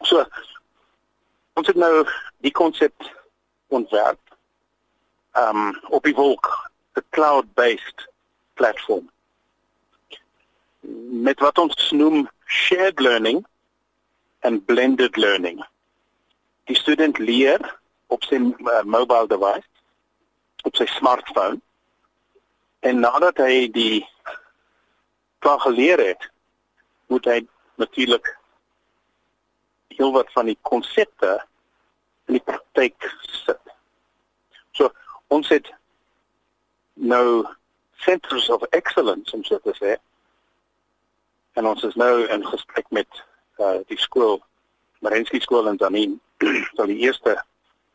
So 0.02 0.26
ons 1.58 1.68
het 1.68 1.78
nou 1.80 2.06
die 2.46 2.54
konsep 2.54 2.94
ontwerp 3.74 4.22
um 5.38 5.74
op 5.90 6.04
die 6.04 6.16
wolk, 6.16 6.50
'n 6.98 7.06
cloud-based 7.10 8.08
platform. 8.54 9.10
Met 11.28 11.40
wat 11.40 11.58
ons 11.58 11.92
noem 11.92 12.30
shared 12.46 13.00
learning 13.00 13.46
en 14.40 14.66
blended 14.66 15.16
learning. 15.16 15.66
Die 16.64 16.76
student 16.76 17.18
leer 17.18 17.80
op 18.08 18.24
sy 18.24 18.40
uh, 18.40 18.84
mobile 18.84 19.28
device 19.28 19.68
op 20.68 20.76
sy 20.76 20.88
smartphone 20.98 21.60
en 22.88 23.00
nadat 23.04 23.40
hy 23.44 23.68
die 23.74 24.02
klaar 25.44 25.60
geleer 25.66 26.02
het 26.02 26.30
moet 27.12 27.26
hy 27.26 27.40
natuurlik 27.82 28.34
heel 29.98 30.12
wat 30.14 30.32
van 30.32 30.50
die 30.50 30.58
konsepte 30.62 31.38
in 32.28 32.38
die 32.38 32.44
praktyk 32.44 33.08
sit. 33.46 33.62
So 34.78 34.92
ons 35.34 35.50
het 35.50 35.70
nou 36.94 37.46
centers 38.04 38.50
of 38.50 38.66
excellence 38.78 39.34
om 39.36 39.44
so 39.44 39.60
te 39.64 39.74
sê 39.80 39.96
en 41.58 41.66
ons 41.66 41.84
is 41.84 41.96
nou 41.98 42.28
in 42.28 42.46
gesprek 42.46 42.90
met 42.94 43.24
uh, 43.58 43.80
die 43.90 44.00
skool 44.02 44.40
Marenski 45.06 45.40
skool 45.42 45.70
in 45.70 45.78
Zanin 45.82 46.18
sal 46.76 46.90
die 46.94 47.02
eerste 47.06 47.38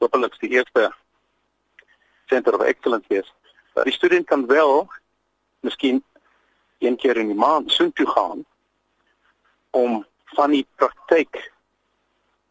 hopelik 0.03 0.39
die 0.43 0.51
eerste 0.59 0.91
center 2.27 2.55
of 2.55 2.67
excellence. 2.67 3.31
Maar 3.75 3.85
die 3.85 3.93
student 3.93 4.27
kan 4.27 4.47
wel 4.47 4.89
miskien 5.61 6.05
een 6.79 6.97
keer 6.97 7.17
in 7.17 7.31
die 7.31 7.39
maand 7.39 7.71
soontoe 7.71 8.07
gaan 8.07 8.45
om 9.71 10.07
van 10.37 10.51
die 10.51 10.67
praktyk 10.77 11.53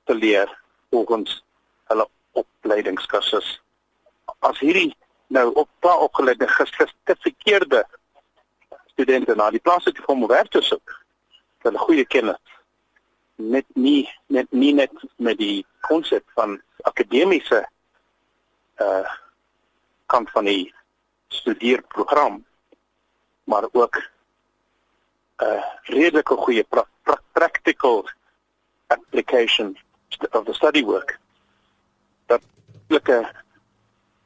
te 0.03 0.15
leer 0.15 0.49
volgens 0.89 1.43
hulle 1.91 2.07
opleidingskursus. 2.31 3.59
As 4.39 4.59
hierdie 4.59 4.95
nou 5.27 5.51
op 5.53 5.69
pa 5.79 5.95
opgeleide 5.97 6.47
gesertifiseerde 6.47 7.83
studente 8.85 9.35
na 9.35 9.49
die 9.51 9.63
plase 9.63 9.91
toe 9.91 10.05
kom 10.05 10.23
om 10.23 10.31
werk 10.31 10.49
te 10.51 10.61
soek, 10.61 10.95
hulle 11.67 11.83
goeie 11.87 12.05
kennis 12.05 12.57
net 13.49 13.65
nie 13.73 14.09
net 14.27 14.51
nie 14.51 14.73
net 14.73 14.91
met 15.17 15.37
die 15.37 15.65
konsep 15.87 16.23
van 16.37 16.61
akademiese 16.81 17.65
uh 18.77 19.09
kant 20.11 20.29
van 20.35 20.45
die 20.45 20.73
studeerprogram 21.31 22.41
maar 23.43 23.67
ook 23.71 23.95
'n 23.97 25.45
uh, 25.45 25.63
redelike 25.83 26.35
goeie 26.35 26.63
pra 26.63 26.85
pra 27.03 27.17
practical 27.31 28.09
application 28.87 29.77
of 30.31 30.45
the 30.45 30.53
study 30.53 30.83
work 30.83 31.19
dat 32.25 32.41
'n 32.87 33.27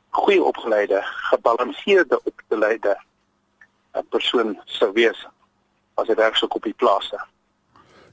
goeie 0.10 0.44
opgeleide 0.44 1.02
gebalanseerde 1.04 2.20
opgeleide 2.24 2.98
'n 3.94 3.98
uh, 3.98 4.04
persoon 4.10 4.62
sou 4.66 4.92
wees 4.92 5.28
as 5.94 6.08
dit 6.08 6.18
reg 6.18 6.38
sou 6.38 6.52
op 6.52 6.64
die 6.64 6.74
plase 6.74 7.20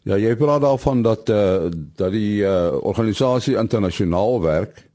Ja, 0.03 0.17
jy 0.19 0.33
praat 0.37 0.65
daarvan 0.65 1.03
dat 1.03 1.29
eh 1.29 1.37
uh, 1.37 1.71
dat 1.97 2.11
die 2.11 2.45
eh 2.45 2.51
uh, 2.51 2.85
organisasie 2.85 3.57
internasionaal 3.57 4.41
werk. 4.43 4.91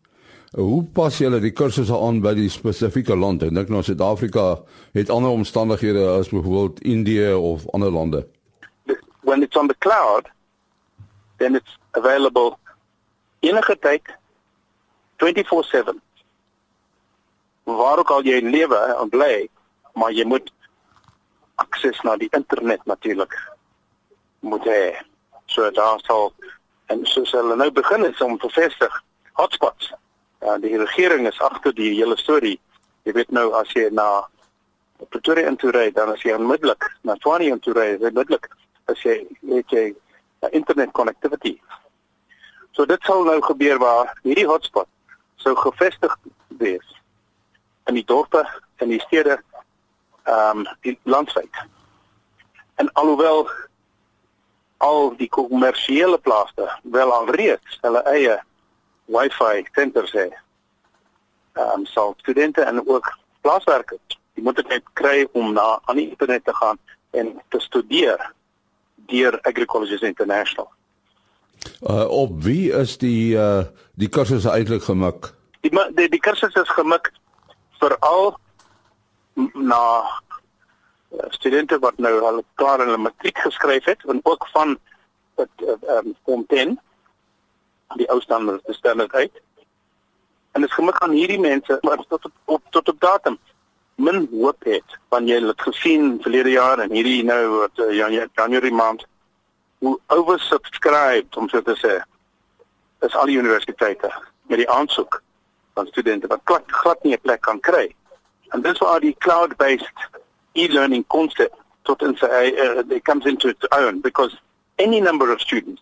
Hoe 0.52 0.84
pas 0.84 1.18
julle 1.18 1.40
die 1.40 1.52
kursusse 1.52 1.98
aan 1.98 2.22
by 2.22 2.34
die 2.34 2.50
spesifieke 2.50 3.16
land? 3.16 3.44
Ek 3.44 3.54
dink 3.56 3.70
nou 3.70 3.84
Suid-Afrika 3.84 4.60
het 4.92 5.10
ander 5.10 5.32
omstandighede 5.32 6.08
as 6.08 6.30
byvoorbeeld 6.30 6.82
Indië 6.82 7.34
of 7.34 7.70
ander 7.70 7.92
lande. 7.92 8.28
When 9.22 9.44
it's 9.44 9.58
on 9.58 9.68
the 9.68 9.76
cloud, 9.78 10.28
then 11.38 11.56
it's 11.56 11.78
available 11.92 12.58
enige 13.40 13.78
tyd 13.80 14.02
24/7. 15.16 16.02
Waar 17.64 17.98
ook 17.98 18.12
al 18.12 18.24
jy 18.24 18.40
lewe 18.42 18.96
en 19.02 19.10
bly, 19.10 19.50
maar 19.94 20.12
jy 20.12 20.26
moet 20.26 20.52
akses 21.56 22.02
na 22.02 22.18
die 22.18 22.30
internet 22.32 22.86
natuurlik 22.86 23.57
moet 24.40 24.66
hê. 24.66 24.96
So 25.46 25.72
daar 25.72 26.00
sal 26.06 26.34
en 26.88 27.06
soos 27.06 27.32
hulle 27.32 27.56
nou 27.56 27.72
begin 27.72 28.06
is 28.06 28.22
om 28.22 28.38
te 28.38 28.50
vestig 28.50 29.04
hotspots. 29.40 29.94
Ja, 30.42 30.58
die 30.58 30.78
regering 30.78 31.28
is 31.28 31.40
agter 31.42 31.74
die 31.76 31.94
hele 31.96 32.18
storie. 32.18 32.60
Jy 33.04 33.14
weet 33.18 33.32
nou 33.32 33.52
as 33.58 33.72
jy 33.76 33.90
na 33.92 34.28
Pretoria 35.10 35.52
toe 35.56 35.72
ry, 35.72 35.92
dan 35.94 36.10
as 36.10 36.24
jy 36.26 36.34
onmiddellik 36.34 36.88
na 37.06 37.16
Tshwane 37.22 37.60
toe 37.62 37.74
ry, 37.78 37.92
is 37.96 38.02
onmiddellik 38.02 38.50
as 38.90 39.02
jy 39.06 39.20
weet 39.46 39.74
jy 39.74 39.84
uh, 39.94 40.50
internet 40.52 40.92
connectivity. 40.98 41.58
So 42.74 42.86
dit 42.86 43.02
sal 43.06 43.26
nou 43.26 43.38
gebeur 43.46 43.80
waar 43.82 44.14
hierdie 44.24 44.48
hotspot 44.50 44.90
sou 45.42 45.54
gevestig 45.58 46.14
wees 46.62 46.96
in 47.88 47.98
die 47.98 48.06
dorpe 48.06 48.44
en 48.82 48.94
die 48.94 49.02
stede 49.06 49.38
ehm 50.28 50.66
um, 50.66 50.68
die 50.84 50.98
landwyd. 51.08 51.62
En 52.82 52.90
alhoewel 53.00 53.48
al 54.78 55.14
die 55.18 55.30
kommersiële 55.30 56.18
plase 56.18 56.70
wel 56.82 57.12
al 57.12 57.30
reeds 57.36 57.80
hulle 57.82 58.04
eie 58.14 58.38
wifi 59.06 59.66
senters 59.74 60.12
het. 60.12 60.34
Ehm 61.58 61.80
um, 61.80 61.86
sal 61.86 62.14
studente 62.18 62.62
en 62.62 62.88
ook 62.88 63.18
plaaswerkers 63.42 64.20
die 64.34 64.44
moontlikheid 64.44 64.84
kry 64.94 65.28
om 65.32 65.54
na 65.54 65.80
aan 65.86 65.96
die 65.96 66.10
internet 66.10 66.46
te 66.46 66.54
gaan 66.56 66.78
en 67.10 67.42
te 67.50 67.60
studeer 67.60 68.32
deur 68.96 69.40
Agricolleges 69.42 70.02
International. 70.02 70.70
Uh 71.82 72.06
op 72.10 72.44
wie 72.44 72.72
is 72.72 72.98
die 72.98 73.34
uh 73.36 73.66
die 73.96 74.10
kursusse 74.10 74.50
eintlik 74.50 74.84
gemik? 74.84 75.34
Die 75.62 75.72
die, 75.96 76.10
die 76.10 76.20
kursusse 76.20 76.62
is 76.62 76.76
gemik 76.78 77.12
vir 77.80 77.98
al 78.00 78.38
na 79.54 79.82
studente 81.30 81.80
wat 81.80 81.98
nou 81.98 82.14
hulle 82.26 82.44
klaar 82.56 82.80
hulle 82.80 82.98
matriek 82.98 83.38
geskryf 83.38 83.86
het 83.86 84.06
en 84.06 84.20
ook 84.24 84.48
van 84.54 84.78
dit 85.36 85.50
ehm 85.66 86.14
um, 86.26 86.46
10 86.48 86.80
die 87.96 88.10
ou 88.12 88.20
standaard 88.22 89.14
uit. 89.14 89.32
En 90.52 90.62
dit 90.62 90.72
gemik 90.72 90.98
aan 90.98 91.12
hierdie 91.12 91.40
mense 91.40 91.78
maar 91.82 92.04
tot 92.08 92.26
op, 92.26 92.32
op 92.46 92.64
tot 92.70 92.90
op 92.90 93.00
datum 93.00 93.38
min 93.96 94.28
hoop 94.32 94.64
het 94.64 94.98
want 95.10 95.30
jy 95.30 95.40
het 95.46 95.62
gesien 95.62 96.18
verlede 96.22 96.52
jaar 96.52 96.80
en 96.80 96.92
hierdie 96.92 97.24
nou 97.24 97.42
wat 97.48 97.86
uh, 97.86 97.94
Januarie 98.36 98.74
maand 98.74 99.06
hoe 99.80 100.00
oversubscribed 100.08 101.38
om 101.38 101.50
so 101.50 101.62
te 101.62 101.76
sê 101.82 101.96
is 103.06 103.16
al 103.16 103.30
die 103.30 103.38
universiteite 103.38 104.12
met 104.50 104.62
die 104.64 104.70
aansoek 104.70 105.22
van 105.74 105.88
studente 105.88 106.28
wat 106.28 106.42
glad, 106.44 106.64
glad 106.68 107.04
nie 107.04 107.14
'n 107.14 107.22
plek 107.22 107.42
kan 107.42 107.60
kry. 107.60 107.96
And 108.50 108.64
this 108.64 108.78
waar 108.78 109.00
die 109.00 109.16
cloud-based 109.18 110.10
e-learning 110.58 111.06
concept 111.08 111.56
tot 111.84 112.02
it 112.02 113.04
comes 113.04 113.26
into 113.26 113.48
its 113.48 113.66
own 113.72 114.02
because 114.02 114.36
any 114.78 115.00
number 115.00 115.32
of 115.32 115.42
students 115.42 115.82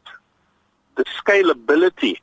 the 0.95 1.05
scalability 1.19 2.15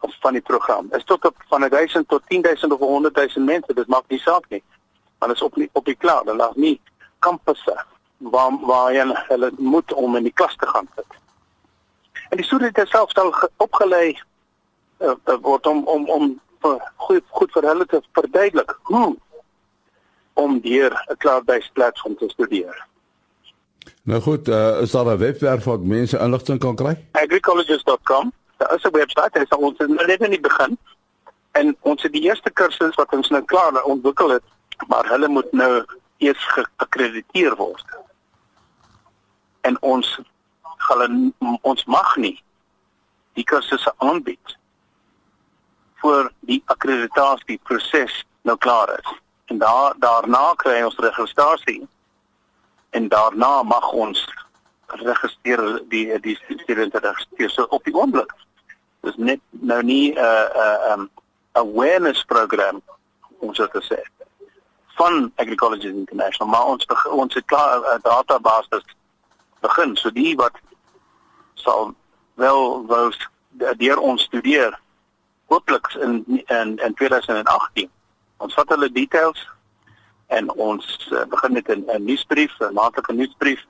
of 0.00 0.14
van 0.20 0.32
die 0.32 0.42
program 0.42 0.88
is 0.92 1.04
tot 1.04 1.24
op 1.24 1.36
van 1.48 1.68
1000 1.68 2.08
tot 2.08 2.22
10000 2.26 2.72
of 2.72 2.78
100000 2.78 3.44
mense 3.44 3.74
dit 3.74 3.86
maak 3.86 4.04
nie 4.08 4.18
saak 4.18 4.44
nie. 4.48 4.62
Want 5.18 5.32
is 5.32 5.42
op 5.42 5.56
nie, 5.56 5.68
op 5.72 5.84
die 5.84 5.96
cloud 5.96 6.28
en 6.28 6.36
daar's 6.36 6.56
nie 6.56 6.80
kampusse 7.18 7.84
waar 8.18 8.94
hulle 9.28 9.52
moet 9.56 9.92
om 9.92 10.16
in 10.16 10.22
die 10.22 10.32
klas 10.32 10.56
te 10.56 10.66
gaan 10.66 10.88
sit. 10.94 11.18
En 12.28 12.36
die 12.36 12.46
studente 12.46 12.86
self 12.86 13.10
sal 13.10 13.34
opgelei 13.56 14.20
uh, 14.98 15.14
word 15.40 15.66
om 15.66 15.86
om 15.86 16.08
om 16.08 16.40
goed 16.96 17.24
goed 17.28 17.52
vir 17.52 17.86
te 17.86 18.02
verduidelik 18.12 18.78
hoe 18.82 19.16
om 20.38 20.60
deur 20.60 20.92
'n 21.06 21.16
cloud-based 21.16 21.72
platform 21.72 22.16
te 22.16 22.28
studeer. 22.28 22.86
Nou 24.02 24.20
goed, 24.20 24.48
uh, 24.48 24.80
is 24.80 24.90
daar 24.90 25.06
'n 25.06 25.18
webwerf 25.18 25.64
waar 25.64 25.80
mense 25.80 26.18
inligting 26.18 26.58
kan 26.58 26.76
kry? 26.76 26.94
agricologist.com. 27.12 28.32
Daar 28.56 28.74
is 28.74 28.82
'n 28.82 28.90
webwerf, 28.90 29.32
dit 29.32 29.42
is 29.42 29.56
ons 29.56 29.78
net 29.78 30.20
in 30.20 30.30
die 30.30 30.40
begin. 30.40 30.78
En 31.52 31.76
ons 31.80 32.02
het 32.02 32.12
die 32.12 32.22
eerste 32.22 32.50
kursus 32.50 32.94
wat 32.94 33.12
ons 33.12 33.28
nou 33.28 33.44
klaar 33.44 33.82
ontwikkel 33.82 34.28
het 34.28 34.42
maar 34.86 35.08
hulle 35.08 35.28
moet 35.28 35.52
nou 35.52 35.84
eers 36.16 36.44
geakkrediteer 36.46 37.56
word. 37.56 37.86
En 39.60 39.82
ons 39.82 40.18
hulle 40.88 41.32
ons 41.60 41.84
mag 41.84 42.16
nie 42.16 42.36
die 43.36 43.44
kursusse 43.44 43.92
aanbied 43.96 44.54
voor 46.02 46.30
die 46.46 46.62
akkreditasieproses 46.64 48.22
nou 48.42 48.56
klaar 48.56 48.94
is. 48.98 49.10
En 49.48 49.58
daar 49.58 49.94
daarna 49.98 50.52
kry 50.56 50.82
ons 50.82 50.96
registrasie 50.96 51.88
en 52.90 53.08
daarna 53.08 53.62
mag 53.62 53.92
ons 53.92 54.26
registreer 54.86 55.82
die 55.88 56.20
die 56.20 56.36
studente 56.36 56.98
registreer 56.98 57.50
so 57.50 57.66
op 57.68 57.84
die 57.84 57.94
oomblik. 57.94 58.32
Dis 59.00 59.16
net 59.16 59.40
nou 59.50 59.82
nie 59.82 60.12
'n 60.12 60.18
uh, 60.18 60.24
'n 60.24 60.56
uh, 60.56 60.92
um, 60.92 61.10
awareness 61.52 62.24
program 62.24 62.82
om 63.38 63.54
so 63.54 63.66
te 63.66 63.82
sê 63.82 64.00
van 64.98 65.32
Agriculture 65.36 65.94
International, 65.94 66.48
maar 66.48 66.66
ons 66.66 66.86
ons 67.10 67.34
het 67.34 67.44
klaar 67.44 67.78
'n 67.78 67.84
uh, 67.84 68.02
database 68.02 68.82
begin. 69.60 69.96
So 69.96 70.10
die 70.10 70.36
wat 70.36 70.56
sal 71.54 71.94
wel 72.34 72.86
wou 72.86 73.12
deur 73.76 73.98
ons 73.98 74.22
studeer 74.22 74.78
hooplik 75.46 75.86
in 75.94 76.24
in 76.46 76.76
in 76.76 76.94
2018. 76.94 77.90
Ons 78.38 78.54
vat 78.54 78.68
hulle 78.74 78.90
details 78.92 79.46
en 80.26 80.50
ons 80.54 80.84
uh, 81.12 81.24
begin 81.32 81.52
met 81.52 81.68
'n 81.68 81.84
'n 81.86 82.04
nuusbrief, 82.04 82.52
'n 82.60 82.74
maandelike 82.74 83.12
nuusbrief. 83.12 83.64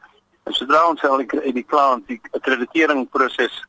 En 0.44 0.52
sodra 0.52 0.88
ons 0.88 1.02
al 1.04 1.16
die 1.16 1.52
die 1.52 1.68
klant 1.72 2.06
die 2.06 2.20
akkreditering 2.30 3.08
proses 3.10 3.64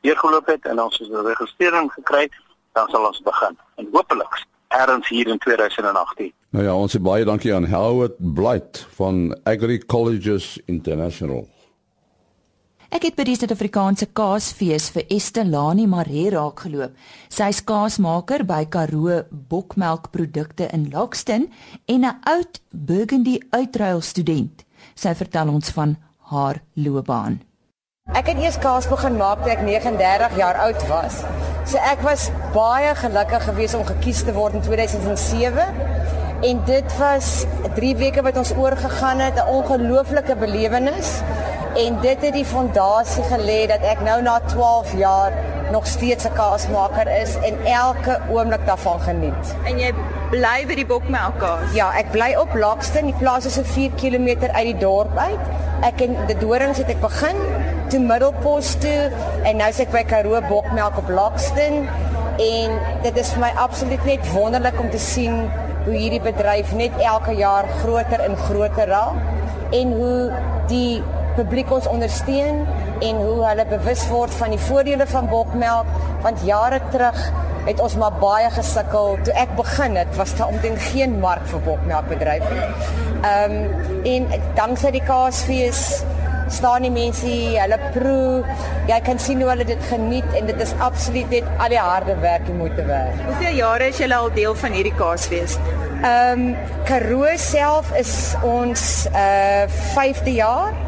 deurgeloop 0.00 0.46
het 0.46 0.66
en 0.66 0.80
ons 0.80 1.00
'n 1.00 1.26
registrering 1.26 1.92
gekry, 1.92 2.28
dan 2.72 2.88
sal 2.88 3.06
ons 3.06 3.22
begin. 3.22 3.58
En 3.76 3.88
hopelik 3.92 4.46
erns 4.68 5.08
hier 5.08 5.26
in 5.26 5.38
2018. 5.38 6.32
Nou 6.50 6.64
ja, 6.64 6.74
ons 6.74 6.96
sê 6.96 7.00
baie 7.00 7.24
dankie 7.24 7.54
aan 7.54 7.66
Howard 7.66 8.14
Blight 8.18 8.86
van 8.96 9.38
Agri 9.44 9.78
Colleges 9.78 10.60
International. 10.64 11.48
Ek 12.94 13.02
het 13.02 13.16
by 13.18 13.24
die 13.26 13.34
Suid-Afrikaanse 13.34 14.06
Kaasfees 14.14 14.84
vir 14.94 15.08
Estelani 15.10 15.88
Maree 15.90 16.28
raak 16.30 16.62
geloop. 16.62 16.92
Sy 17.26 17.48
is 17.50 17.58
kaasmaker 17.66 18.44
by 18.46 18.60
Karoo 18.70 19.24
Bokmelkprodukte 19.50 20.68
in 20.70 20.86
Lockston 20.92 21.48
en 21.88 22.04
'n 22.04 22.20
oud 22.22 22.60
Burgundy 22.70 23.40
uitruil 23.50 24.00
student. 24.00 24.64
Sy 24.94 25.14
vertel 25.14 25.48
ons 25.48 25.70
van 25.70 25.96
haar 26.30 26.62
loopbaan. 26.74 27.40
Ek 28.14 28.26
het 28.26 28.38
eers 28.38 28.58
kaas 28.58 28.86
begin 28.86 29.16
maak 29.16 29.42
toe 29.42 29.50
ek 29.50 29.62
39 29.66 30.36
jaar 30.36 30.54
oud 30.54 30.86
was. 30.88 31.24
So 31.66 31.78
ek 31.78 32.02
was 32.02 32.30
baie 32.54 32.94
gelukkig 32.94 33.42
geweest 33.44 33.74
om 33.74 33.84
gekies 33.84 34.22
te 34.22 34.32
word 34.32 34.54
in 34.54 34.62
2007. 34.62 35.74
En 36.42 36.64
dit 36.64 36.98
was 36.98 37.46
3 37.74 37.96
weke 37.96 38.22
wat 38.22 38.36
ons 38.36 38.52
oorgegaan 38.54 39.18
het, 39.18 39.34
'n 39.34 39.48
ongelooflike 39.48 40.36
belewenis. 40.36 41.22
En 41.76 41.98
dit 42.00 42.22
het 42.24 42.32
die 42.32 42.44
fondasie 42.44 43.22
gelê 43.28 43.66
dat 43.68 43.82
ek 43.84 44.00
nou 44.04 44.16
na 44.24 44.38
12 44.48 44.94
jaar 44.96 45.32
nog 45.72 45.86
steeds 45.86 46.24
'n 46.24 46.32
kaasmaker 46.32 47.08
is 47.20 47.36
en 47.36 47.54
elke 47.64 48.20
oomblik 48.30 48.66
daarvan 48.66 49.00
geniet. 49.00 49.54
En 49.64 49.78
jy 49.78 49.92
bly 50.30 50.64
by 50.66 50.74
die 50.74 50.86
bokmelkkaas? 50.86 51.74
Ja, 51.74 51.92
ek 51.92 52.10
bly 52.10 52.34
op 52.34 52.54
Lakston, 52.54 53.04
die 53.04 53.18
plaas 53.18 53.46
is 53.46 53.54
so 53.54 53.62
4 53.62 53.90
km 53.90 54.28
uit 54.52 54.64
die 54.64 54.78
dorp 54.78 55.16
uit. 55.16 55.38
Ek 55.82 56.00
in 56.00 56.16
die 56.26 56.38
dorings 56.38 56.78
het 56.78 56.88
ek 56.88 57.00
begin 57.00 57.36
toe 57.88 58.00
Middelpos 58.00 58.74
toe 58.74 59.10
en 59.42 59.56
nou 59.56 59.72
sit 59.72 59.86
ek 59.86 59.92
by 59.92 60.02
Karoo 60.04 60.40
Bokmelk 60.48 60.96
op 60.96 61.08
Lakston 61.08 61.88
en 62.38 62.80
dit 63.02 63.16
is 63.16 63.30
vir 63.32 63.40
my 63.40 63.52
absoluut 63.56 64.04
net 64.04 64.32
wonderlik 64.32 64.80
om 64.80 64.90
te 64.90 64.98
sien 64.98 65.50
hoe 65.84 65.94
hierdie 65.94 66.20
bedryf 66.20 66.72
net 66.72 66.96
elke 66.98 67.32
jaar 67.32 67.68
groter 67.82 68.20
en 68.20 68.36
groter 68.36 68.88
raak 68.88 69.14
en 69.70 69.92
hoe 69.92 70.32
die 70.68 71.02
publiek 71.36 71.70
ons 71.72 71.88
ondersteun 71.90 72.62
en 73.04 73.20
hoe 73.22 73.40
hulle 73.44 73.66
bewus 73.70 74.06
word 74.12 74.34
van 74.40 74.54
die 74.54 74.62
voordele 74.68 75.06
van 75.10 75.28
bokmelk 75.32 75.90
want 76.24 76.44
jare 76.48 76.80
terug 76.92 77.20
het 77.66 77.80
ons 77.82 77.96
maar 77.98 78.14
baie 78.22 78.50
gesukkel 78.54 79.16
toe 79.26 79.34
ek 79.38 79.54
begin 79.58 79.96
het 79.98 80.12
was 80.16 80.34
daar 80.38 80.52
omtrent 80.54 80.82
geen 80.92 81.18
mark 81.22 81.46
vir 81.50 81.64
bokmelkbedryf 81.66 82.44
nie. 82.52 82.68
Ehm 83.22 83.56
um, 83.56 84.04
en 84.06 84.28
danksy 84.54 84.92
die 84.94 85.02
kaasfees 85.06 85.80
staan 86.54 86.84
die 86.86 86.92
mense 86.94 87.26
hulle 87.26 87.78
proe 87.94 88.44
jy 88.86 89.00
kan 89.08 89.18
sien 89.18 89.42
hoe 89.42 89.50
hulle 89.50 89.66
dit 89.66 89.88
geniet 89.90 90.36
en 90.38 90.46
dit 90.46 90.62
is 90.62 90.74
absoluut 90.78 91.34
net 91.34 91.48
al 91.58 91.74
die 91.74 91.82
harde 91.82 92.14
werk 92.22 92.46
jy 92.46 92.54
moet 92.60 92.78
werk. 92.86 93.18
Hoeveel 93.26 93.58
jare 93.58 93.90
is 93.90 94.00
jy 94.02 94.10
al 94.14 94.30
deel 94.38 94.54
van 94.62 94.78
hierdie 94.78 94.94
kaasfees? 95.02 95.58
Ehm 96.04 96.46
um, 96.46 96.48
Karoo 96.86 97.34
self 97.42 97.90
is 97.98 98.14
ons 98.46 99.06
uh 99.10 99.66
5de 99.96 100.38
jaar 100.38 100.85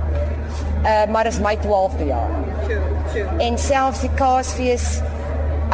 uh, 0.84 1.06
maar 1.10 1.26
is 1.26 1.38
my 1.38 1.56
12de 1.56 2.06
jaar. 2.06 2.30
Sure, 2.66 2.80
sure. 3.12 3.28
En 3.38 3.58
selfs 3.58 4.00
die 4.00 4.12
kaasfees 4.14 5.00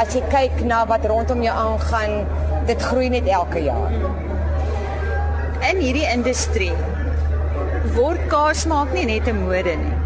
as 0.01 0.15
jy 0.15 0.23
kyk 0.33 0.65
na 0.67 0.83
wat 0.91 1.07
rondom 1.07 1.43
jou 1.45 1.55
aangaan, 1.55 2.25
dit 2.67 2.83
groei 2.83 3.09
net 3.13 3.29
elke 3.31 3.63
jaar. 3.63 3.93
In 5.71 5.81
hierdie 5.81 6.07
industrie 6.11 6.73
word 7.95 8.25
kaas 8.33 8.65
maak 8.67 8.93
nie 8.93 9.05
net 9.07 9.29
'n 9.29 9.45
mode 9.45 9.77
nie. 9.77 9.97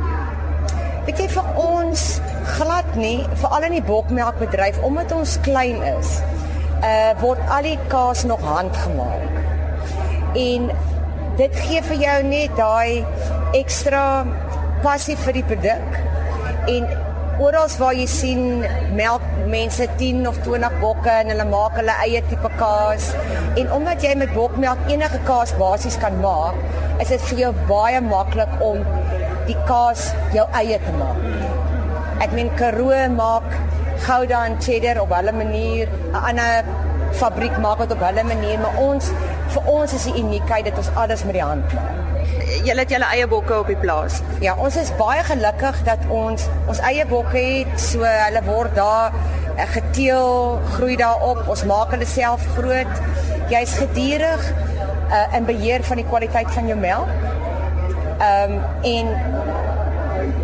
Weet 1.06 1.18
jy 1.18 1.28
vir 1.28 1.46
ons 1.56 2.20
glad 2.58 2.96
nie, 2.96 3.24
veral 3.40 3.62
in 3.62 3.72
die 3.78 3.86
bokmelkbedryf 3.86 4.82
omdat 4.82 5.12
ons 5.12 5.38
klein 5.40 5.82
is, 5.82 6.20
uh 6.84 7.12
word 7.20 7.40
al 7.48 7.62
die 7.62 7.78
kaas 7.88 8.24
nog 8.24 8.42
handgemaak. 8.44 9.32
En 10.34 10.70
dit 11.36 11.56
gee 11.56 11.82
vir 11.82 11.96
jou 11.96 12.22
net 12.22 12.56
daai 12.56 13.04
ekstra 13.52 14.26
passie 14.84 15.16
vir 15.24 15.38
die 15.38 15.44
produk 15.50 15.98
en 16.72 16.88
oral 17.38 17.70
waar 17.78 17.94
jy 17.94 18.06
sien 18.10 18.64
melk 18.98 19.24
mense 19.50 19.86
10 20.00 20.26
of 20.30 20.40
20 20.46 20.78
bokke 20.82 21.12
en 21.20 21.30
hulle 21.32 21.46
maak 21.50 21.76
hulle 21.78 21.94
eie 22.04 22.22
tipe 22.30 22.50
kaas. 22.58 23.12
En 23.60 23.70
omdat 23.76 24.02
jy 24.02 24.16
met 24.18 24.34
bokmelk 24.34 24.90
enige 24.90 25.20
kaas 25.28 25.54
basies 25.60 25.98
kan 26.02 26.18
maak 26.24 26.58
is 26.98 27.12
dit 27.14 27.28
vir 27.30 27.44
jou 27.44 27.52
baie 27.70 28.00
maklik 28.02 28.58
om 28.64 28.82
die 29.46 29.56
kaas 29.70 30.10
jou 30.34 30.48
eie 30.60 30.80
te 30.82 30.96
maak. 30.98 31.22
Ek 32.26 32.34
meen 32.34 32.50
Karoo 32.58 33.06
maak 33.14 33.46
Gouda 34.02 34.44
en 34.46 34.60
cheddar 34.62 35.00
op 35.02 35.14
hulle 35.14 35.32
manier. 35.34 35.88
'n 36.12 36.22
ander 36.32 36.64
fabriek 37.12 37.58
maak 37.58 37.78
dit 37.78 37.92
op 37.92 38.04
hulle 38.08 38.24
manier 38.24 38.60
maar 38.60 38.76
ons 38.82 39.10
vir 39.54 39.72
ons 39.78 39.96
is 40.00 40.10
die 40.10 40.18
uniekheid 40.22 40.68
dat 40.70 40.82
ons 40.82 40.94
alles 40.94 41.24
met 41.24 41.38
die 41.40 41.46
hand 41.46 41.74
maak 41.74 42.07
julle 42.64 42.84
het 42.84 42.92
julle 42.92 43.08
eie 43.12 43.26
bokke 43.28 43.58
op 43.58 43.70
die 43.70 43.78
plaas. 43.80 44.20
Ja, 44.44 44.54
ons 44.60 44.76
is 44.80 44.92
baie 44.98 45.22
gelukkig 45.26 45.82
dat 45.88 46.04
ons 46.12 46.46
ons 46.68 46.80
eie 46.88 47.06
bokke 47.08 47.38
het. 47.38 47.74
So 47.80 48.06
hulle 48.06 48.42
word 48.46 48.74
daar 48.78 49.16
eh, 49.56 49.66
geteel, 49.74 50.58
groei 50.76 50.96
daar 51.00 51.22
op. 51.30 51.44
Ons 51.48 51.64
maak 51.68 51.94
hulle 51.96 52.08
self 52.08 52.44
groot. 52.56 53.02
Jy's 53.48 53.78
gedurig 53.80 54.42
uh, 55.08 55.36
in 55.36 55.46
beheer 55.48 55.84
van 55.84 55.96
die 55.96 56.06
kwaliteit 56.08 56.50
van 56.52 56.68
jou 56.68 56.78
melk. 56.78 57.08
Ehm 58.18 58.52
um, 58.52 58.60
en 58.82 59.14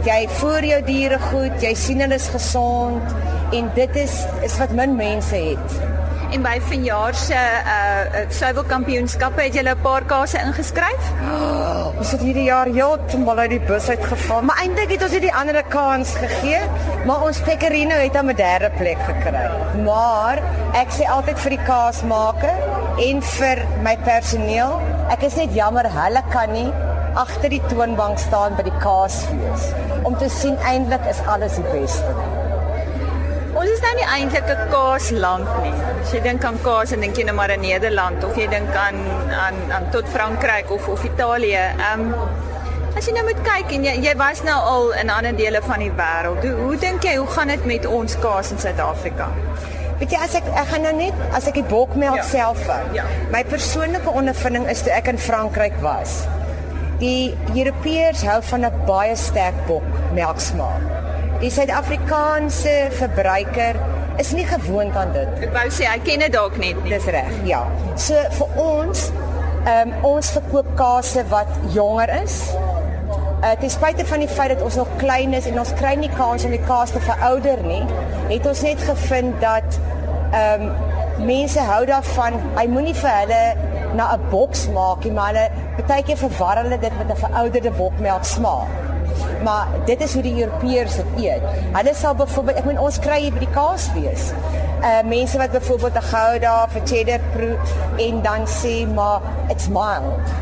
jy 0.05 0.21
voer 0.39 0.65
jou 0.69 0.81
diere 0.87 1.19
goed, 1.31 1.57
jy 1.63 1.73
sien 1.79 2.01
hulle 2.05 2.17
is 2.21 2.29
gesond 2.33 3.15
en 3.57 3.71
dit 3.75 3.97
is 3.97 4.15
is 4.47 4.57
wat 4.61 4.73
min 4.77 4.97
mense 4.97 5.37
het. 5.37 5.77
En 6.35 6.43
by 6.43 6.57
vanjaar 6.69 7.15
se 7.15 7.41
uh 7.75 7.94
uh, 8.05 8.25
suiwelkampioenskappe 8.29 9.43
het 9.43 9.55
julle 9.59 9.75
'n 9.75 9.83
paar 9.83 10.05
kase 10.05 10.39
ingeskryf? 10.39 11.11
Oh, 11.31 11.93
ons 11.99 12.11
het 12.11 12.21
hierdie 12.21 12.47
jaar 12.49 12.67
heeltemal 12.67 13.39
uit 13.39 13.51
die 13.51 13.61
bus 13.61 13.89
uitgeval, 13.89 14.43
maar 14.43 14.61
eintlik 14.63 14.91
het 14.95 15.03
ons 15.03 15.17
dit 15.17 15.27
die 15.27 15.35
ander 15.35 15.63
kans 15.69 16.15
gegee, 16.15 16.61
maar 17.07 17.23
ons 17.23 17.41
Pecorino 17.41 17.95
het 17.95 18.17
aan 18.17 18.31
'n 18.31 18.37
derde 18.37 18.71
plek 18.79 19.01
gekry. 19.09 19.47
Maar 19.85 20.43
ek 20.73 20.91
sê 20.91 21.09
altyd 21.09 21.39
vir 21.39 21.51
die 21.51 21.65
kaasmaker 21.67 22.57
en 22.99 23.23
vir 23.23 23.67
my 23.83 23.97
personeel, 23.97 24.81
ek 25.11 25.23
is 25.23 25.37
net 25.37 25.55
jammer 25.55 25.87
hulle 25.91 26.23
kan 26.31 26.53
nie 26.53 26.73
agter 27.15 27.49
die 27.49 27.63
toonbank 27.69 28.19
staan 28.19 28.57
by 28.57 28.63
die 28.63 28.79
kaasfees 28.83 29.71
om 30.05 30.17
te 30.19 30.29
sien 30.29 30.57
eintlik 30.67 31.05
is 31.11 31.21
alles 31.27 31.55
die 31.55 31.69
beste. 31.71 32.34
Ons 33.65 33.79
is 33.79 33.81
nou 33.81 33.93
nie 33.97 34.05
eintlik 34.13 34.49
'n 34.53 34.65
kaasland 34.69 35.47
nie. 35.65 35.73
As 36.03 36.11
jy 36.13 36.19
dink 36.21 36.43
aan 36.45 36.59
kaas, 36.61 36.91
dan 36.91 37.01
dink 37.01 37.17
jy 37.17 37.25
nou 37.25 37.35
maar 37.35 37.51
aan 37.51 37.63
Nederland 37.65 38.25
of 38.25 38.37
jy 38.37 38.47
dink 38.47 38.75
aan 38.77 38.99
aan 39.45 39.57
aan 39.73 39.87
tot 39.91 40.09
Frankryk 40.13 40.71
of 40.71 40.89
of 40.89 41.05
Italië. 41.05 41.63
Ehm 41.79 42.01
um, 42.01 42.15
as 42.97 43.07
jy 43.07 43.15
nou 43.17 43.25
moet 43.25 43.41
kyk 43.47 43.73
en 43.73 43.85
jy 43.89 43.95
jy 44.05 44.15
was 44.21 44.43
nou 44.45 44.59
al 44.73 44.93
in 45.01 45.11
ander 45.11 45.37
dele 45.37 45.63
van 45.65 45.81
die 45.81 45.93
wêreld. 46.01 46.45
Hoe 46.45 46.53
hoe 46.67 46.77
dink 46.77 47.03
jy 47.09 47.15
hoe 47.17 47.27
gaan 47.27 47.49
dit 47.49 47.65
met 47.65 47.87
ons 47.87 48.19
kaas 48.19 48.51
in 48.51 48.59
Suid-Afrika? 48.59 49.29
Weet 49.99 50.11
jy 50.13 50.19
as 50.19 50.35
ek 50.35 50.51
ek 50.55 50.69
gaan 50.75 50.85
nou 50.85 50.93
net 50.99 51.15
as 51.33 51.49
ek 51.49 51.55
die 51.55 51.69
bokmelk 51.73 52.21
ja. 52.21 52.27
self 52.35 52.61
vat. 52.69 52.91
Ja. 52.93 53.07
My 53.33 53.45
persoonlike 53.45 54.11
ondervinding 54.11 54.69
is 54.69 54.83
toe 54.83 54.93
ek 54.93 55.09
in 55.09 55.19
Frankryk 55.19 55.81
was. 55.81 56.27
Die 57.01 57.33
Europeërs 57.55 58.29
hou 58.29 58.43
van 58.43 58.69
'n 58.69 58.85
baie 58.87 59.17
sterk 59.17 59.67
bokmelksmaak. 59.67 60.94
Die 61.45 61.51
Suid-Afrikaanse 61.53 62.71
verbruiker 62.97 63.77
is 64.17 64.31
nie 64.33 64.47
gewoond 64.49 64.95
aan 64.97 65.11
dit. 65.13 65.43
Ek 65.45 65.51
wou 65.53 65.65
sê 65.77 65.85
hy 65.85 65.99
ken 66.01 66.23
dit 66.25 66.33
dalk 66.33 66.55
net 66.57 66.79
nie. 66.81 66.93
Dis 66.95 67.05
reg, 67.13 67.35
ja. 67.45 67.59
So 68.01 68.17
vir 68.39 68.55
ons, 68.63 69.03
ehm 69.67 69.91
um, 69.93 70.07
ons 70.15 70.31
verkoop 70.33 70.71
kase 70.79 71.27
wat 71.29 71.51
jonger 71.75 72.09
is. 72.23 72.39
Uh, 72.55 73.51
ten 73.61 73.69
spyte 73.75 74.07
van 74.09 74.25
die 74.25 74.31
feit 74.31 74.55
dat 74.55 74.65
ons 74.65 74.79
nog 74.81 74.89
klein 75.03 75.37
is 75.37 75.51
en 75.51 75.61
ons 75.61 75.75
kry 75.77 75.93
nie 76.01 76.09
kans 76.15 76.47
om 76.49 76.55
die 76.57 76.63
kaas 76.65 76.95
te 76.97 77.05
verouder 77.05 77.61
nie, 77.69 77.83
het 78.31 78.49
ons 78.49 78.65
net 78.65 78.81
gevind 78.89 79.37
dat 79.45 79.77
ehm 80.31 80.65
um, 80.71 81.29
mense 81.29 81.69
hou 81.69 81.83
daarvan. 81.93 82.41
Hy 82.57 82.65
moenie 82.73 82.97
vir 83.03 83.19
hulle 83.19 83.43
na 84.01 84.09
'n 84.17 84.31
boks 84.33 84.65
maak 84.73 85.05
nie, 85.05 85.13
maar 85.13 85.37
hulle 85.37 85.85
baie 85.93 86.09
keer 86.09 86.23
verwar 86.25 86.65
hulle 86.65 86.81
dit 86.89 86.99
met 87.03 87.13
'n 87.13 87.23
verouderde 87.27 87.77
bokmelk 87.77 88.25
smaak. 88.33 88.84
Maar 89.43 89.67
dit 89.85 90.01
is 90.01 90.15
hoe 90.15 90.23
die 90.23 90.35
Europeërs 90.45 90.97
dit 90.97 91.07
eet. 91.25 91.43
Hulle 91.73 91.95
sal 91.95 92.15
byvoorbeeld, 92.15 92.57
ek 92.57 92.65
meen 92.65 92.79
ons 92.79 92.99
kry 92.99 93.21
hier 93.21 93.33
by 93.33 93.39
die 93.39 93.55
kaas 93.55 93.91
wees. 93.97 94.33
Uh 94.85 95.01
mense 95.09 95.39
wat 95.39 95.51
byvoorbeeld 95.51 95.97
'n 95.97 96.09
Gouda 96.13 96.67
'n 96.67 96.87
cheddar 96.87 97.21
proe 97.33 97.57
en 97.97 98.23
dan 98.23 98.47
sê 98.47 98.87
maar 98.95 99.21
it's 99.49 99.69
mild. 99.69 100.35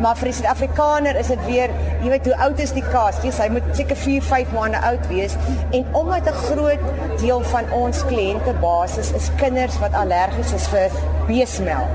Maar 0.00 0.16
vir 0.16 0.28
die 0.30 0.34
Suid-Afrikaner 0.34 1.16
is 1.18 1.26
dit 1.26 1.40
weer, 1.46 1.72
jy 2.02 2.10
weet 2.12 2.26
hoe 2.30 2.36
oud 2.36 2.60
is 2.62 2.72
die 2.72 2.84
kaas? 2.92 3.18
Jy 3.22 3.32
sê 3.34 3.48
hy 3.48 3.48
moet 3.56 3.70
seker 3.74 3.96
4, 3.96 4.22
5 4.22 4.52
maande 4.54 4.78
oud 4.90 5.06
wees 5.10 5.34
en 5.70 5.86
omdat 5.92 6.28
'n 6.30 6.38
groot 6.46 6.84
deel 7.18 7.42
van 7.42 7.64
ons 7.72 8.04
kliëntebasis 8.06 9.12
is 9.12 9.30
kinders 9.36 9.78
wat 9.78 9.92
allergies 9.92 10.52
is 10.52 10.68
vir 10.68 10.90
beesmelk. 11.26 11.90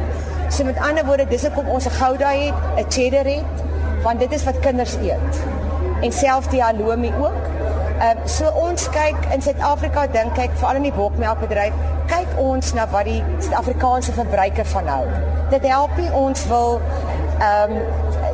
So 0.50 0.64
met 0.64 0.78
ander 0.78 1.06
woorde, 1.06 1.26
dis 1.28 1.42
hoekom 1.42 1.68
ons 1.68 1.86
'n 1.86 1.90
Gouda 1.90 2.30
het, 2.30 2.54
'n 2.78 2.92
cheddar 2.92 3.26
het, 3.26 3.64
want 4.04 4.20
dit 4.20 4.32
is 4.32 4.44
wat 4.44 4.60
kinders 4.60 4.96
eet. 4.96 5.36
En 6.02 6.60
halloumi 6.60 7.14
ook. 7.20 7.44
Ehm 8.00 8.18
uh, 8.18 8.28
so 8.28 8.50
ons 8.50 8.90
kyk 8.90 9.26
in 9.34 9.42
Suid-Afrika 9.42 10.08
dink 10.12 10.38
ek 10.38 10.56
veral 10.60 10.80
in 10.82 10.88
die 10.90 10.96
bokmelkbedryf, 10.96 11.76
kyk 12.10 12.32
ons 12.42 12.74
na 12.74 12.88
wat 12.92 13.06
die 13.06 13.22
Suid-Afrikaanse 13.38 14.16
verbruiker 14.18 14.66
van 14.66 14.88
hou. 14.92 15.04
Dit 15.54 15.68
help 15.70 15.94
nie 15.98 16.10
ons 16.18 16.48
wil 16.50 16.82
ehm 16.82 17.76
um, 17.78 17.78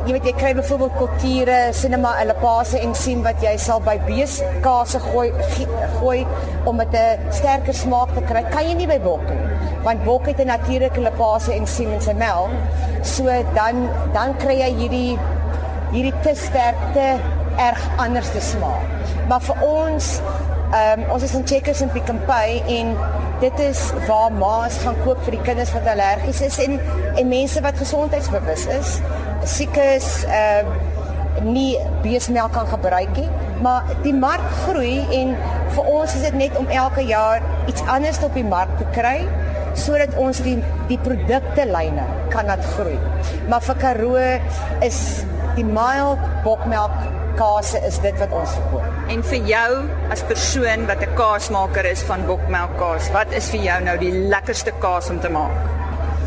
jy 0.06 0.14
weet 0.16 0.26
jy 0.30 0.32
kry 0.38 0.50
byvoorbeeld 0.56 0.96
kulture, 0.96 1.58
cinema, 1.76 2.14
hulle 2.18 2.34
paase 2.40 2.80
en 2.80 2.94
sien 2.96 3.20
wat 3.26 3.42
jy 3.44 3.52
sal 3.60 3.82
by 3.84 3.98
beeskaase 4.06 5.00
gooi 5.04 5.26
gooi 5.98 6.24
om 6.70 6.80
dit 6.80 6.96
'n 7.00 7.32
sterker 7.38 7.74
smaak 7.74 8.14
te 8.14 8.22
kry. 8.30 8.42
Kan 8.50 8.64
jy 8.68 8.74
nie 8.74 8.86
by 8.86 8.98
bok 9.00 9.26
nie. 9.28 9.44
Want 9.84 10.04
bok 10.04 10.26
het 10.26 10.40
'n 10.40 10.46
natuurlike 10.46 11.00
lipase 11.00 11.52
en 11.52 11.66
sien 11.66 11.92
in 11.92 12.00
sy 12.00 12.12
melk. 12.12 12.50
So 13.02 13.24
dan 13.54 13.88
dan 14.12 14.36
kry 14.36 14.56
jy 14.58 14.72
hierdie 14.80 15.18
hierdie 15.92 16.14
te 16.22 16.34
sterkte 16.34 17.20
erg 17.56 17.80
anders 17.96 18.30
te 18.30 18.40
smaak. 18.40 18.86
Maar 19.28 19.42
vir 19.48 19.64
ons 19.66 20.20
ehm 20.70 21.00
um, 21.00 21.08
ons 21.16 21.22
is 21.26 21.34
in 21.34 21.46
Checkers 21.46 21.80
en 21.82 21.90
Pick 21.90 22.12
n 22.12 22.20
Pay 22.26 22.62
en 22.78 22.94
dit 23.40 23.58
is 23.64 23.80
waar 24.06 24.30
ma's 24.32 24.76
gaan 24.84 24.96
koop 25.02 25.18
vir 25.24 25.34
die 25.38 25.42
kinders 25.48 25.72
wat 25.74 25.88
allergies 25.90 26.40
is 26.46 26.58
en 26.62 26.78
en 27.16 27.28
mense 27.28 27.60
wat 27.64 27.78
gesondheidsbewus 27.82 28.66
is 28.78 29.00
siekes 29.44 30.12
ehm 30.28 30.70
uh, 30.70 30.98
nie 31.46 31.78
beesmelk 32.02 32.52
kan 32.52 32.66
gebruik 32.68 33.12
nie, 33.16 33.28
maar 33.62 33.86
die 34.04 34.14
mark 34.14 34.44
groei 34.64 35.00
en 35.14 35.36
vir 35.74 35.90
ons 35.92 36.14
is 36.16 36.24
dit 36.26 36.36
net 36.36 36.56
om 36.58 36.68
elke 36.74 37.04
jaar 37.06 37.44
iets 37.70 37.84
anders 37.86 38.20
op 38.26 38.34
die 38.34 38.44
mark 38.44 38.72
te 38.80 38.88
kry 38.96 39.22
sodat 39.78 40.16
ons 40.18 40.40
die 40.44 40.56
die 40.90 40.98
produkte 40.98 41.64
lyne 41.70 42.04
kan 42.32 42.48
laat 42.50 42.64
groei. 42.74 42.98
Maar 43.48 43.62
vir 43.62 43.78
Karoo 43.78 44.24
is 44.84 45.00
die 45.56 45.66
mild 45.66 46.20
bokmelk 46.44 46.96
kaas 47.40 47.72
is 47.88 47.98
dit 48.04 48.16
wat 48.20 48.32
ons 48.36 48.54
verkoop. 48.58 48.96
En 49.12 49.22
vir 49.30 49.46
jou 49.48 49.68
as 50.12 50.22
persoon 50.28 50.86
wat 50.90 51.02
'n 51.06 51.14
kaasmaker 51.20 51.86
is 51.90 52.02
van 52.10 52.26
bokmelk 52.26 52.72
kaas, 52.78 53.10
wat 53.16 53.32
is 53.32 53.50
vir 53.50 53.60
jou 53.68 53.78
nou 53.84 53.96
die 53.98 54.12
lekkerste 54.32 54.72
kaas 54.84 55.10
om 55.10 55.20
te 55.20 55.30
maak? 55.30 55.56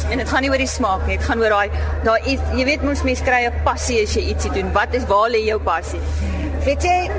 En 0.10 0.18
dit 0.18 0.30
gaan 0.30 0.42
nie 0.42 0.50
oor 0.50 0.64
die 0.64 0.68
smaak 0.80 1.06
nie, 1.08 1.18
dit 1.18 1.26
gaan 1.26 1.40
oor 1.42 1.50
daai 1.50 1.70
daai 2.04 2.40
jy 2.58 2.66
weet 2.66 2.84
mos 2.84 3.04
mense 3.04 3.24
kry 3.24 3.46
'n 3.46 3.64
passie 3.64 4.04
as 4.04 4.16
jy 4.16 4.24
ietsie 4.34 4.52
doen. 4.52 4.74
Wat 4.74 4.94
is 4.94 5.06
waar 5.06 5.30
lê 5.30 5.46
jou 5.46 5.60
passie? 5.60 6.02
Weet 6.66 6.84
jy 6.84 7.12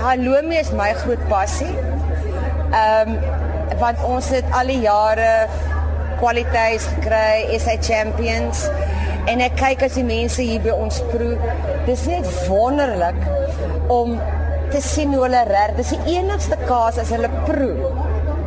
Halloumi 0.00 0.56
is 0.56 0.70
my 0.72 0.92
groot 0.94 1.28
passie. 1.28 1.74
Ehm 2.72 3.08
um, 3.08 3.18
want 3.78 3.98
ons 4.04 4.28
het 4.28 4.44
al 4.52 4.66
die 4.66 4.80
jare 4.80 5.48
kwaliteit 6.20 6.80
gekry, 6.80 7.58
SA 7.58 7.76
champions 7.80 8.68
en 9.30 9.40
ek 9.46 9.56
kyk 9.60 9.86
as 9.86 9.96
die 9.98 10.06
mense 10.06 10.42
hier 10.42 10.62
by 10.64 10.74
ons 10.74 11.00
proe. 11.12 11.38
Dis 11.86 12.06
net 12.10 12.26
wonderlik 12.48 13.18
om 13.88 14.18
te 14.70 14.82
sien 14.82 15.14
hoe 15.14 15.24
hulle 15.26 15.44
reg. 15.50 15.76
Dis 15.78 15.94
die 15.96 16.16
enigste 16.18 16.58
kaas 16.66 16.98
as 16.98 17.14
hulle 17.14 17.30
proe, 17.46 17.92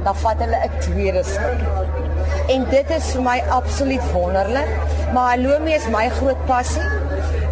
dan 0.04 0.16
vat 0.26 0.44
hulle 0.44 0.60
'n 0.68 0.80
tweede 0.84 1.24
stuk 1.24 2.02
en 2.52 2.66
dit 2.70 2.90
is 2.92 3.12
vir 3.16 3.24
my 3.24 3.38
absoluut 3.56 4.12
wonderlik. 4.14 4.70
Maar 5.14 5.36
halloumi 5.36 5.74
is 5.76 5.88
my 5.94 6.08
groot 6.20 6.46
passie. 6.50 6.86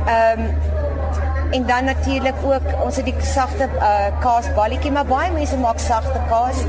Ehm 0.07 0.39
um, 0.39 0.69
en 1.51 1.65
dan 1.67 1.83
natuurlik 1.83 2.35
ook 2.43 2.67
ons 2.83 2.95
het 2.95 3.05
die 3.05 3.15
sagte 3.27 3.67
uh, 3.75 4.05
kaasballetjie, 4.23 4.91
maar 4.91 5.05
baie 5.05 5.31
mense 5.35 5.57
maak 5.59 5.79
sagte 5.83 6.19
kaas, 6.29 6.63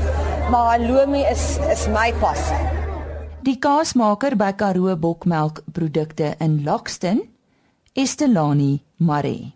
maar 0.51 0.73
halloumi 0.73 1.23
is 1.31 1.57
is 1.71 1.87
my 1.87 2.11
passie. 2.19 2.82
Die 3.43 3.57
kaasmaker 3.59 4.37
by 4.39 4.53
Karoo 4.55 4.93
Bokmelkprodukte 4.95 6.29
in 6.39 6.61
Lockston, 6.63 7.19
Estelani 7.91 8.77
Marie. 9.03 9.51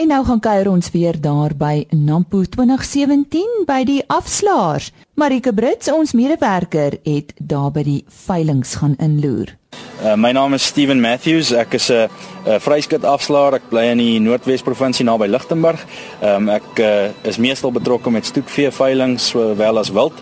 En 0.00 0.08
nou 0.08 0.22
gaan 0.24 0.40
kuier 0.40 0.70
ons 0.70 0.88
weer 0.94 1.18
daar 1.20 1.52
by 1.52 1.84
Nampo 1.92 2.40
2017 2.48 3.66
by 3.68 3.82
die 3.84 3.98
afslaers. 4.08 4.88
Marike 5.20 5.52
Brits, 5.52 5.92
ons 5.92 6.16
medewerker, 6.16 6.96
het 7.04 7.36
daar 7.36 7.68
by 7.76 7.84
die 7.84 8.00
veilinge 8.24 8.64
gaan 8.80 8.96
inloer. 8.96 9.52
Uh, 10.00 10.16
my 10.16 10.32
naam 10.32 10.56
is 10.56 10.64
Steven 10.64 11.04
Matthews. 11.04 11.52
Ek 11.52 11.76
is 11.76 11.90
'n 11.92 12.08
uh, 12.48 12.56
vryskut 12.56 13.04
afslaer. 13.04 13.60
Ek 13.60 13.68
bly 13.68 13.90
in 13.92 13.98
die 13.98 14.18
Noordwes 14.18 14.64
provinsie 14.64 15.04
naby 15.04 15.28
Lichtenburg. 15.28 15.84
Um, 16.24 16.48
ek 16.48 16.78
uh, 16.80 17.12
is 17.28 17.36
meestal 17.36 17.70
betrokke 17.70 18.10
met 18.10 18.24
stoetvee 18.24 18.70
veilinge 18.70 19.18
sowel 19.18 19.78
as 19.78 19.92
wild. 19.92 20.16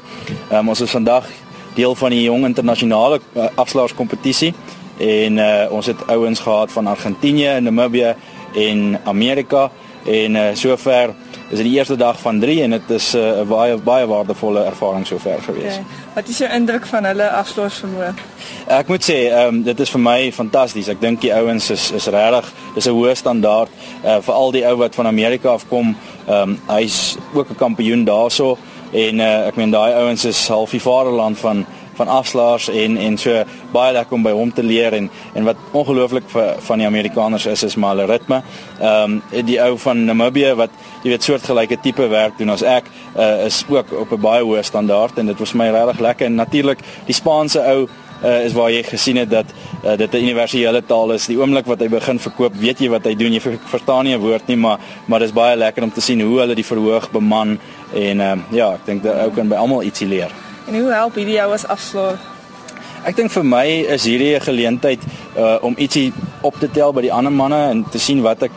Um, 0.50 0.68
ons 0.68 0.80
is 0.80 0.90
vandag 0.90 1.30
deel 1.78 1.94
van 1.94 2.14
die 2.14 2.24
jong 2.26 2.44
internasionale 2.48 3.20
uh, 3.20 3.46
afslaerskompetisie 3.54 4.52
en 4.98 5.38
uh, 5.38 5.66
ons 5.70 5.86
het 5.86 6.06
ouens 6.10 6.40
gehad 6.42 6.72
van 6.74 6.90
Argentinië, 6.90 7.60
Namibië 7.60 8.14
en 8.58 8.98
Amerika 9.04 9.68
en 10.08 10.34
uh, 10.34 10.48
sover 10.54 11.14
is 11.48 11.56
dit 11.56 11.64
die 11.64 11.76
eerste 11.78 11.96
dag 11.96 12.18
van 12.20 12.40
3 12.40 12.62
en 12.62 12.70
dit 12.70 12.90
is 12.90 13.12
'n 13.14 13.18
uh, 13.18 13.42
baie 13.48 13.76
baie 13.76 14.06
waardevolle 14.06 14.64
ervaring 14.64 15.06
sover 15.06 15.42
gewees. 15.42 15.74
Okay. 15.74 15.84
Wat 16.14 16.28
is 16.28 16.38
jou 16.38 16.50
indruk 16.52 16.86
van 16.86 17.04
hulle 17.04 17.30
afsluitvermoë? 17.30 18.12
Ek 18.66 18.88
moet 18.88 19.04
sê, 19.10 19.16
ehm 19.30 19.54
um, 19.54 19.62
dit 19.62 19.80
is 19.80 19.90
vir 19.90 20.00
my 20.00 20.32
fantasties. 20.32 20.88
Ek 20.88 21.00
dink 21.00 21.20
die 21.20 21.34
ouens 21.34 21.70
is 21.70 21.90
is 21.90 22.06
regtig, 22.06 22.52
dis 22.74 22.86
'n 22.86 22.92
hoë 22.92 23.14
standaard 23.14 23.70
uh, 24.04 24.20
vir 24.20 24.34
al 24.34 24.50
die 24.52 24.66
ou 24.66 24.76
wat 24.76 24.94
van 24.94 25.06
Amerika 25.06 25.48
afkom. 25.48 25.96
Ehm 26.26 26.42
um, 26.42 26.60
hy's 26.66 27.16
ook 27.34 27.50
'n 27.50 27.56
kampioen 27.56 28.04
daarso 28.04 28.58
en 28.92 29.20
uh, 29.20 29.46
ek 29.46 29.56
meen 29.56 29.70
daai 29.70 29.92
ouens 29.94 30.24
is 30.24 30.48
half 30.48 30.70
die 30.70 30.82
vaderland 30.82 31.38
van 31.38 31.66
van 31.98 32.08
afslaers 32.08 32.68
en 32.68 32.96
en 32.96 33.16
so 33.18 33.42
baie 33.74 33.92
lekker 33.92 34.14
om 34.14 34.22
by 34.22 34.32
hom 34.36 34.52
te 34.54 34.62
leer 34.62 34.94
en 34.94 35.10
en 35.34 35.48
wat 35.48 35.56
ongelooflik 35.80 36.28
vir 36.30 36.60
van 36.68 36.82
die 36.82 36.86
Amerikaners 36.86 37.46
is 37.46 37.64
is 37.66 37.76
maar 37.76 37.96
hulle 37.96 38.06
ritme. 38.10 38.42
Ehm 38.80 39.18
um, 39.18 39.44
die 39.50 39.58
ou 39.62 39.72
van 39.78 40.04
Namibië 40.04 40.54
wat 40.62 40.70
jy 41.02 41.10
weet 41.14 41.26
soortgelyke 41.26 41.80
tipe 41.82 42.08
werk 42.08 42.38
doen 42.38 42.54
as 42.54 42.62
ek 42.62 42.90
uh, 43.16 43.46
is 43.46 43.64
ook 43.68 43.92
op 44.04 44.12
'n 44.12 44.20
baie 44.20 44.44
hoë 44.44 44.62
standaard 44.62 45.18
en 45.18 45.26
dit 45.26 45.38
was 45.38 45.52
my 45.52 45.70
regtig 45.70 46.00
lekker 46.00 46.26
en 46.26 46.34
natuurlik 46.34 46.78
die 47.06 47.14
Spaanse 47.14 47.60
ou 47.74 47.88
uh, 48.22 48.44
is 48.44 48.52
waar 48.52 48.70
jy 48.70 48.82
gesien 48.82 49.16
het 49.16 49.30
dat 49.30 49.46
uh, 49.84 49.96
dit 49.96 50.12
'n 50.12 50.16
universele 50.16 50.82
taal 50.86 51.12
is. 51.12 51.26
Die 51.26 51.38
oomblik 51.38 51.66
wat 51.66 51.80
hy 51.80 51.88
begin 51.88 52.18
verkoop, 52.18 52.54
weet 52.54 52.80
jy 52.80 52.88
wat 52.88 53.04
hy 53.04 53.14
doen. 53.14 53.32
Jy 53.32 53.58
verstaan 53.64 54.04
nie 54.04 54.14
'n 54.14 54.20
woord 54.20 54.46
nie, 54.46 54.56
maar 54.56 54.78
maar 55.06 55.20
dis 55.20 55.32
baie 55.32 55.56
lekker 55.56 55.82
om 55.82 55.92
te 55.92 56.00
sien 56.00 56.20
hoe 56.20 56.40
hulle 56.40 56.54
die 56.54 56.64
verhoog 56.64 57.10
beman 57.10 57.58
en 57.94 58.20
uh, 58.20 58.36
ja, 58.50 58.72
ek 58.72 58.86
dink 58.86 59.02
dat 59.02 59.16
ou 59.24 59.30
kan 59.30 59.48
by 59.48 59.56
almal 59.56 59.82
ietsie 59.82 60.08
leer. 60.08 60.30
En 60.66 60.80
hoe 60.80 60.92
help 60.92 61.14
hierdie 61.14 61.34
jou 61.34 61.52
as 61.52 61.66
afslaer? 61.66 62.18
Ek 63.04 63.16
dink 63.16 63.30
vir 63.30 63.44
my 63.44 63.66
is 63.94 64.04
hierdie 64.04 64.34
'n 64.36 64.40
geleentheid 64.40 65.00
uh, 65.36 65.56
om 65.60 65.74
ietsie 65.78 66.12
op 66.42 66.58
te 66.58 66.70
tel 66.70 66.92
by 66.92 67.00
die 67.00 67.12
ander 67.12 67.32
manne 67.32 67.70
en 67.70 67.84
te 67.90 67.98
sien 67.98 68.22
wat 68.22 68.42
ek 68.42 68.52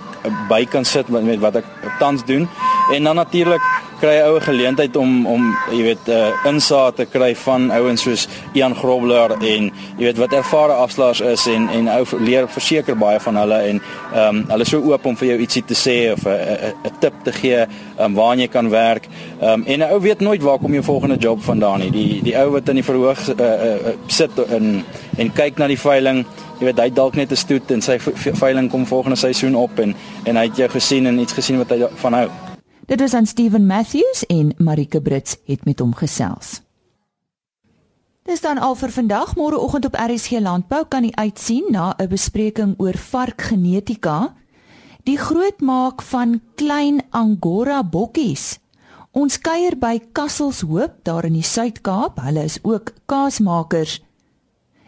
by 0.49 0.65
kan 0.65 0.85
sit 0.85 1.09
met 1.09 1.39
wat 1.39 1.55
ek 1.55 1.65
tans 1.99 2.25
doen 2.25 2.47
en 2.93 3.03
dan 3.03 3.15
natuurlik 3.15 3.61
kry 4.01 4.15
jy 4.17 4.23
oue 4.31 4.41
geleentheid 4.41 4.95
om 4.97 5.25
om 5.29 5.43
jy 5.71 5.83
weet 5.83 6.07
'n 6.07 6.11
uh, 6.11 6.27
eh, 6.27 6.49
insaag 6.49 6.95
te 6.95 7.05
kry 7.05 7.35
van 7.35 7.71
ouens 7.71 8.01
soos 8.01 8.27
Ian 8.53 8.75
Grobler 8.75 9.31
en 9.31 9.71
jy 9.97 10.05
weet 10.05 10.17
wat 10.17 10.33
ervare 10.33 10.73
afslaers 10.73 11.21
is 11.21 11.47
en 11.47 11.69
en 11.69 11.87
ou 11.87 12.05
leer 12.19 12.47
verseker 12.47 12.97
baie 12.97 13.19
van 13.19 13.35
hulle 13.35 13.59
en 13.69 13.81
ehm 14.13 14.35
um, 14.35 14.45
hulle 14.49 14.61
is 14.61 14.69
so 14.69 14.81
oop 14.81 15.05
om 15.05 15.17
vir 15.17 15.27
jou 15.27 15.39
ietsie 15.39 15.65
te 15.65 15.75
sê 15.75 16.11
of 16.13 16.25
'n 16.25 16.73
'n 16.83 16.99
tip 16.99 17.13
te 17.23 17.31
gee 17.31 17.65
um, 17.99 18.13
waar 18.13 18.35
jy 18.35 18.47
kan 18.47 18.69
werk. 18.69 19.07
Ehm 19.41 19.53
um, 19.53 19.63
en 19.65 19.79
'n 19.79 19.91
ou 19.93 19.99
weet 20.01 20.19
nooit 20.19 20.41
waar 20.41 20.59
kom 20.59 20.73
jou 20.73 20.83
volgende 20.83 21.17
job 21.17 21.43
vandaan 21.43 21.79
nie. 21.79 21.91
Die 21.91 22.21
die 22.23 22.37
ou 22.37 22.51
wat 22.51 22.69
in 22.69 22.75
die 22.75 22.83
verhoog 22.83 23.19
uh, 23.29 23.45
uh, 23.45 23.93
sit 24.07 24.31
en 24.49 24.85
en 25.17 25.33
kyk 25.33 25.57
na 25.57 25.67
die 25.67 25.79
veiling 25.79 26.25
Jy 26.61 26.67
weet 26.67 26.79
hy 26.79 26.89
dalk 26.93 27.15
net 27.15 27.31
'n 27.31 27.35
stoet 27.35 27.71
en 27.71 27.81
sy 27.81 27.97
veiling 28.43 28.69
kom 28.69 28.85
volgende 28.85 29.17
seisoen 29.17 29.55
op 29.55 29.79
en 29.79 29.95
en 30.25 30.35
hy 30.35 30.45
het 30.45 30.57
jou 30.57 30.69
gesien 30.69 31.05
en 31.05 31.19
iets 31.19 31.33
gesien 31.33 31.57
wat 31.57 31.69
hy 31.69 31.87
van 31.95 32.13
hou. 32.13 32.50
Dit 32.85 33.01
is 33.01 33.13
aan 33.13 33.25
Steven 33.25 33.65
Matthews 33.65 34.25
en 34.25 34.53
Marike 34.57 35.01
Brits 35.01 35.37
het 35.45 35.65
met 35.65 35.79
hom 35.79 35.93
gesels. 35.95 36.61
Dis 38.25 38.41
dan 38.41 38.57
al 38.57 38.75
vir 38.75 38.89
vandag. 38.89 39.35
Môreoggend 39.35 39.85
op 39.85 39.97
RSG 39.97 40.41
Landbou 40.41 40.85
kan 40.89 41.05
jy 41.05 41.11
uitsien 41.13 41.65
na 41.69 41.93
'n 41.97 42.07
bespreking 42.07 42.73
oor 42.77 42.97
varkgenetika, 42.97 44.33
die 45.03 45.17
grootmaak 45.17 46.01
van 46.01 46.41
klein 46.55 47.01
Angora 47.09 47.83
bokkies. 47.83 48.59
Ons 49.11 49.39
kuier 49.39 49.77
by 49.77 49.99
Kasselshoop 50.11 51.03
daar 51.03 51.25
in 51.25 51.33
die 51.33 51.43
Suid-Kaap. 51.43 52.19
Hulle 52.21 52.43
is 52.43 52.59
ook 52.61 52.93
kaasmakers. 53.05 54.01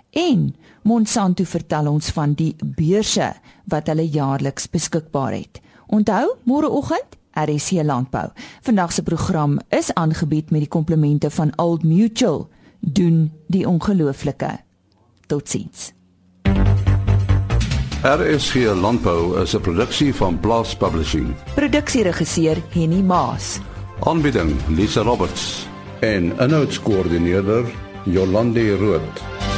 En 0.09 0.55
Monsanto 0.81 1.43
vertel 1.43 1.87
ons 1.87 2.09
van 2.09 2.33
die 2.33 2.55
beurse 2.63 3.33
wat 3.65 3.87
hulle 3.87 4.09
jaarliks 4.09 4.69
beskikbaar 4.69 5.31
het. 5.31 5.61
Onthou, 5.87 6.35
môreoggend 6.43 7.17
RSC 7.33 7.83
Landbou. 7.83 8.29
Vandag 8.61 8.91
se 8.91 9.03
program 9.03 9.59
is 9.69 9.93
aangebied 9.93 10.51
met 10.51 10.59
die 10.59 10.69
komplemente 10.69 11.29
van 11.29 11.51
Old 11.55 11.83
Mutual. 11.83 12.49
Doen 12.79 13.31
die 13.47 13.67
ongelooflike. 13.67 14.59
Totsiens. 15.25 15.93
RSC 18.03 18.55
Landbou 18.75 19.41
is 19.41 19.55
'n 19.55 19.61
produksie 19.61 20.13
van 20.15 20.39
Blast 20.39 20.77
Publishing. 20.77 21.33
Produksieregisseur 21.55 22.57
Henny 22.69 23.01
Maas. 23.01 23.59
Aanbieding 23.99 24.51
Lisa 24.67 25.01
Roberts 25.01 25.67
en 25.99 26.33
'n 26.37 26.49
notas 26.49 26.81
koördineerder 26.81 27.65
Jolande 28.05 28.75
Rooi. 28.75 29.52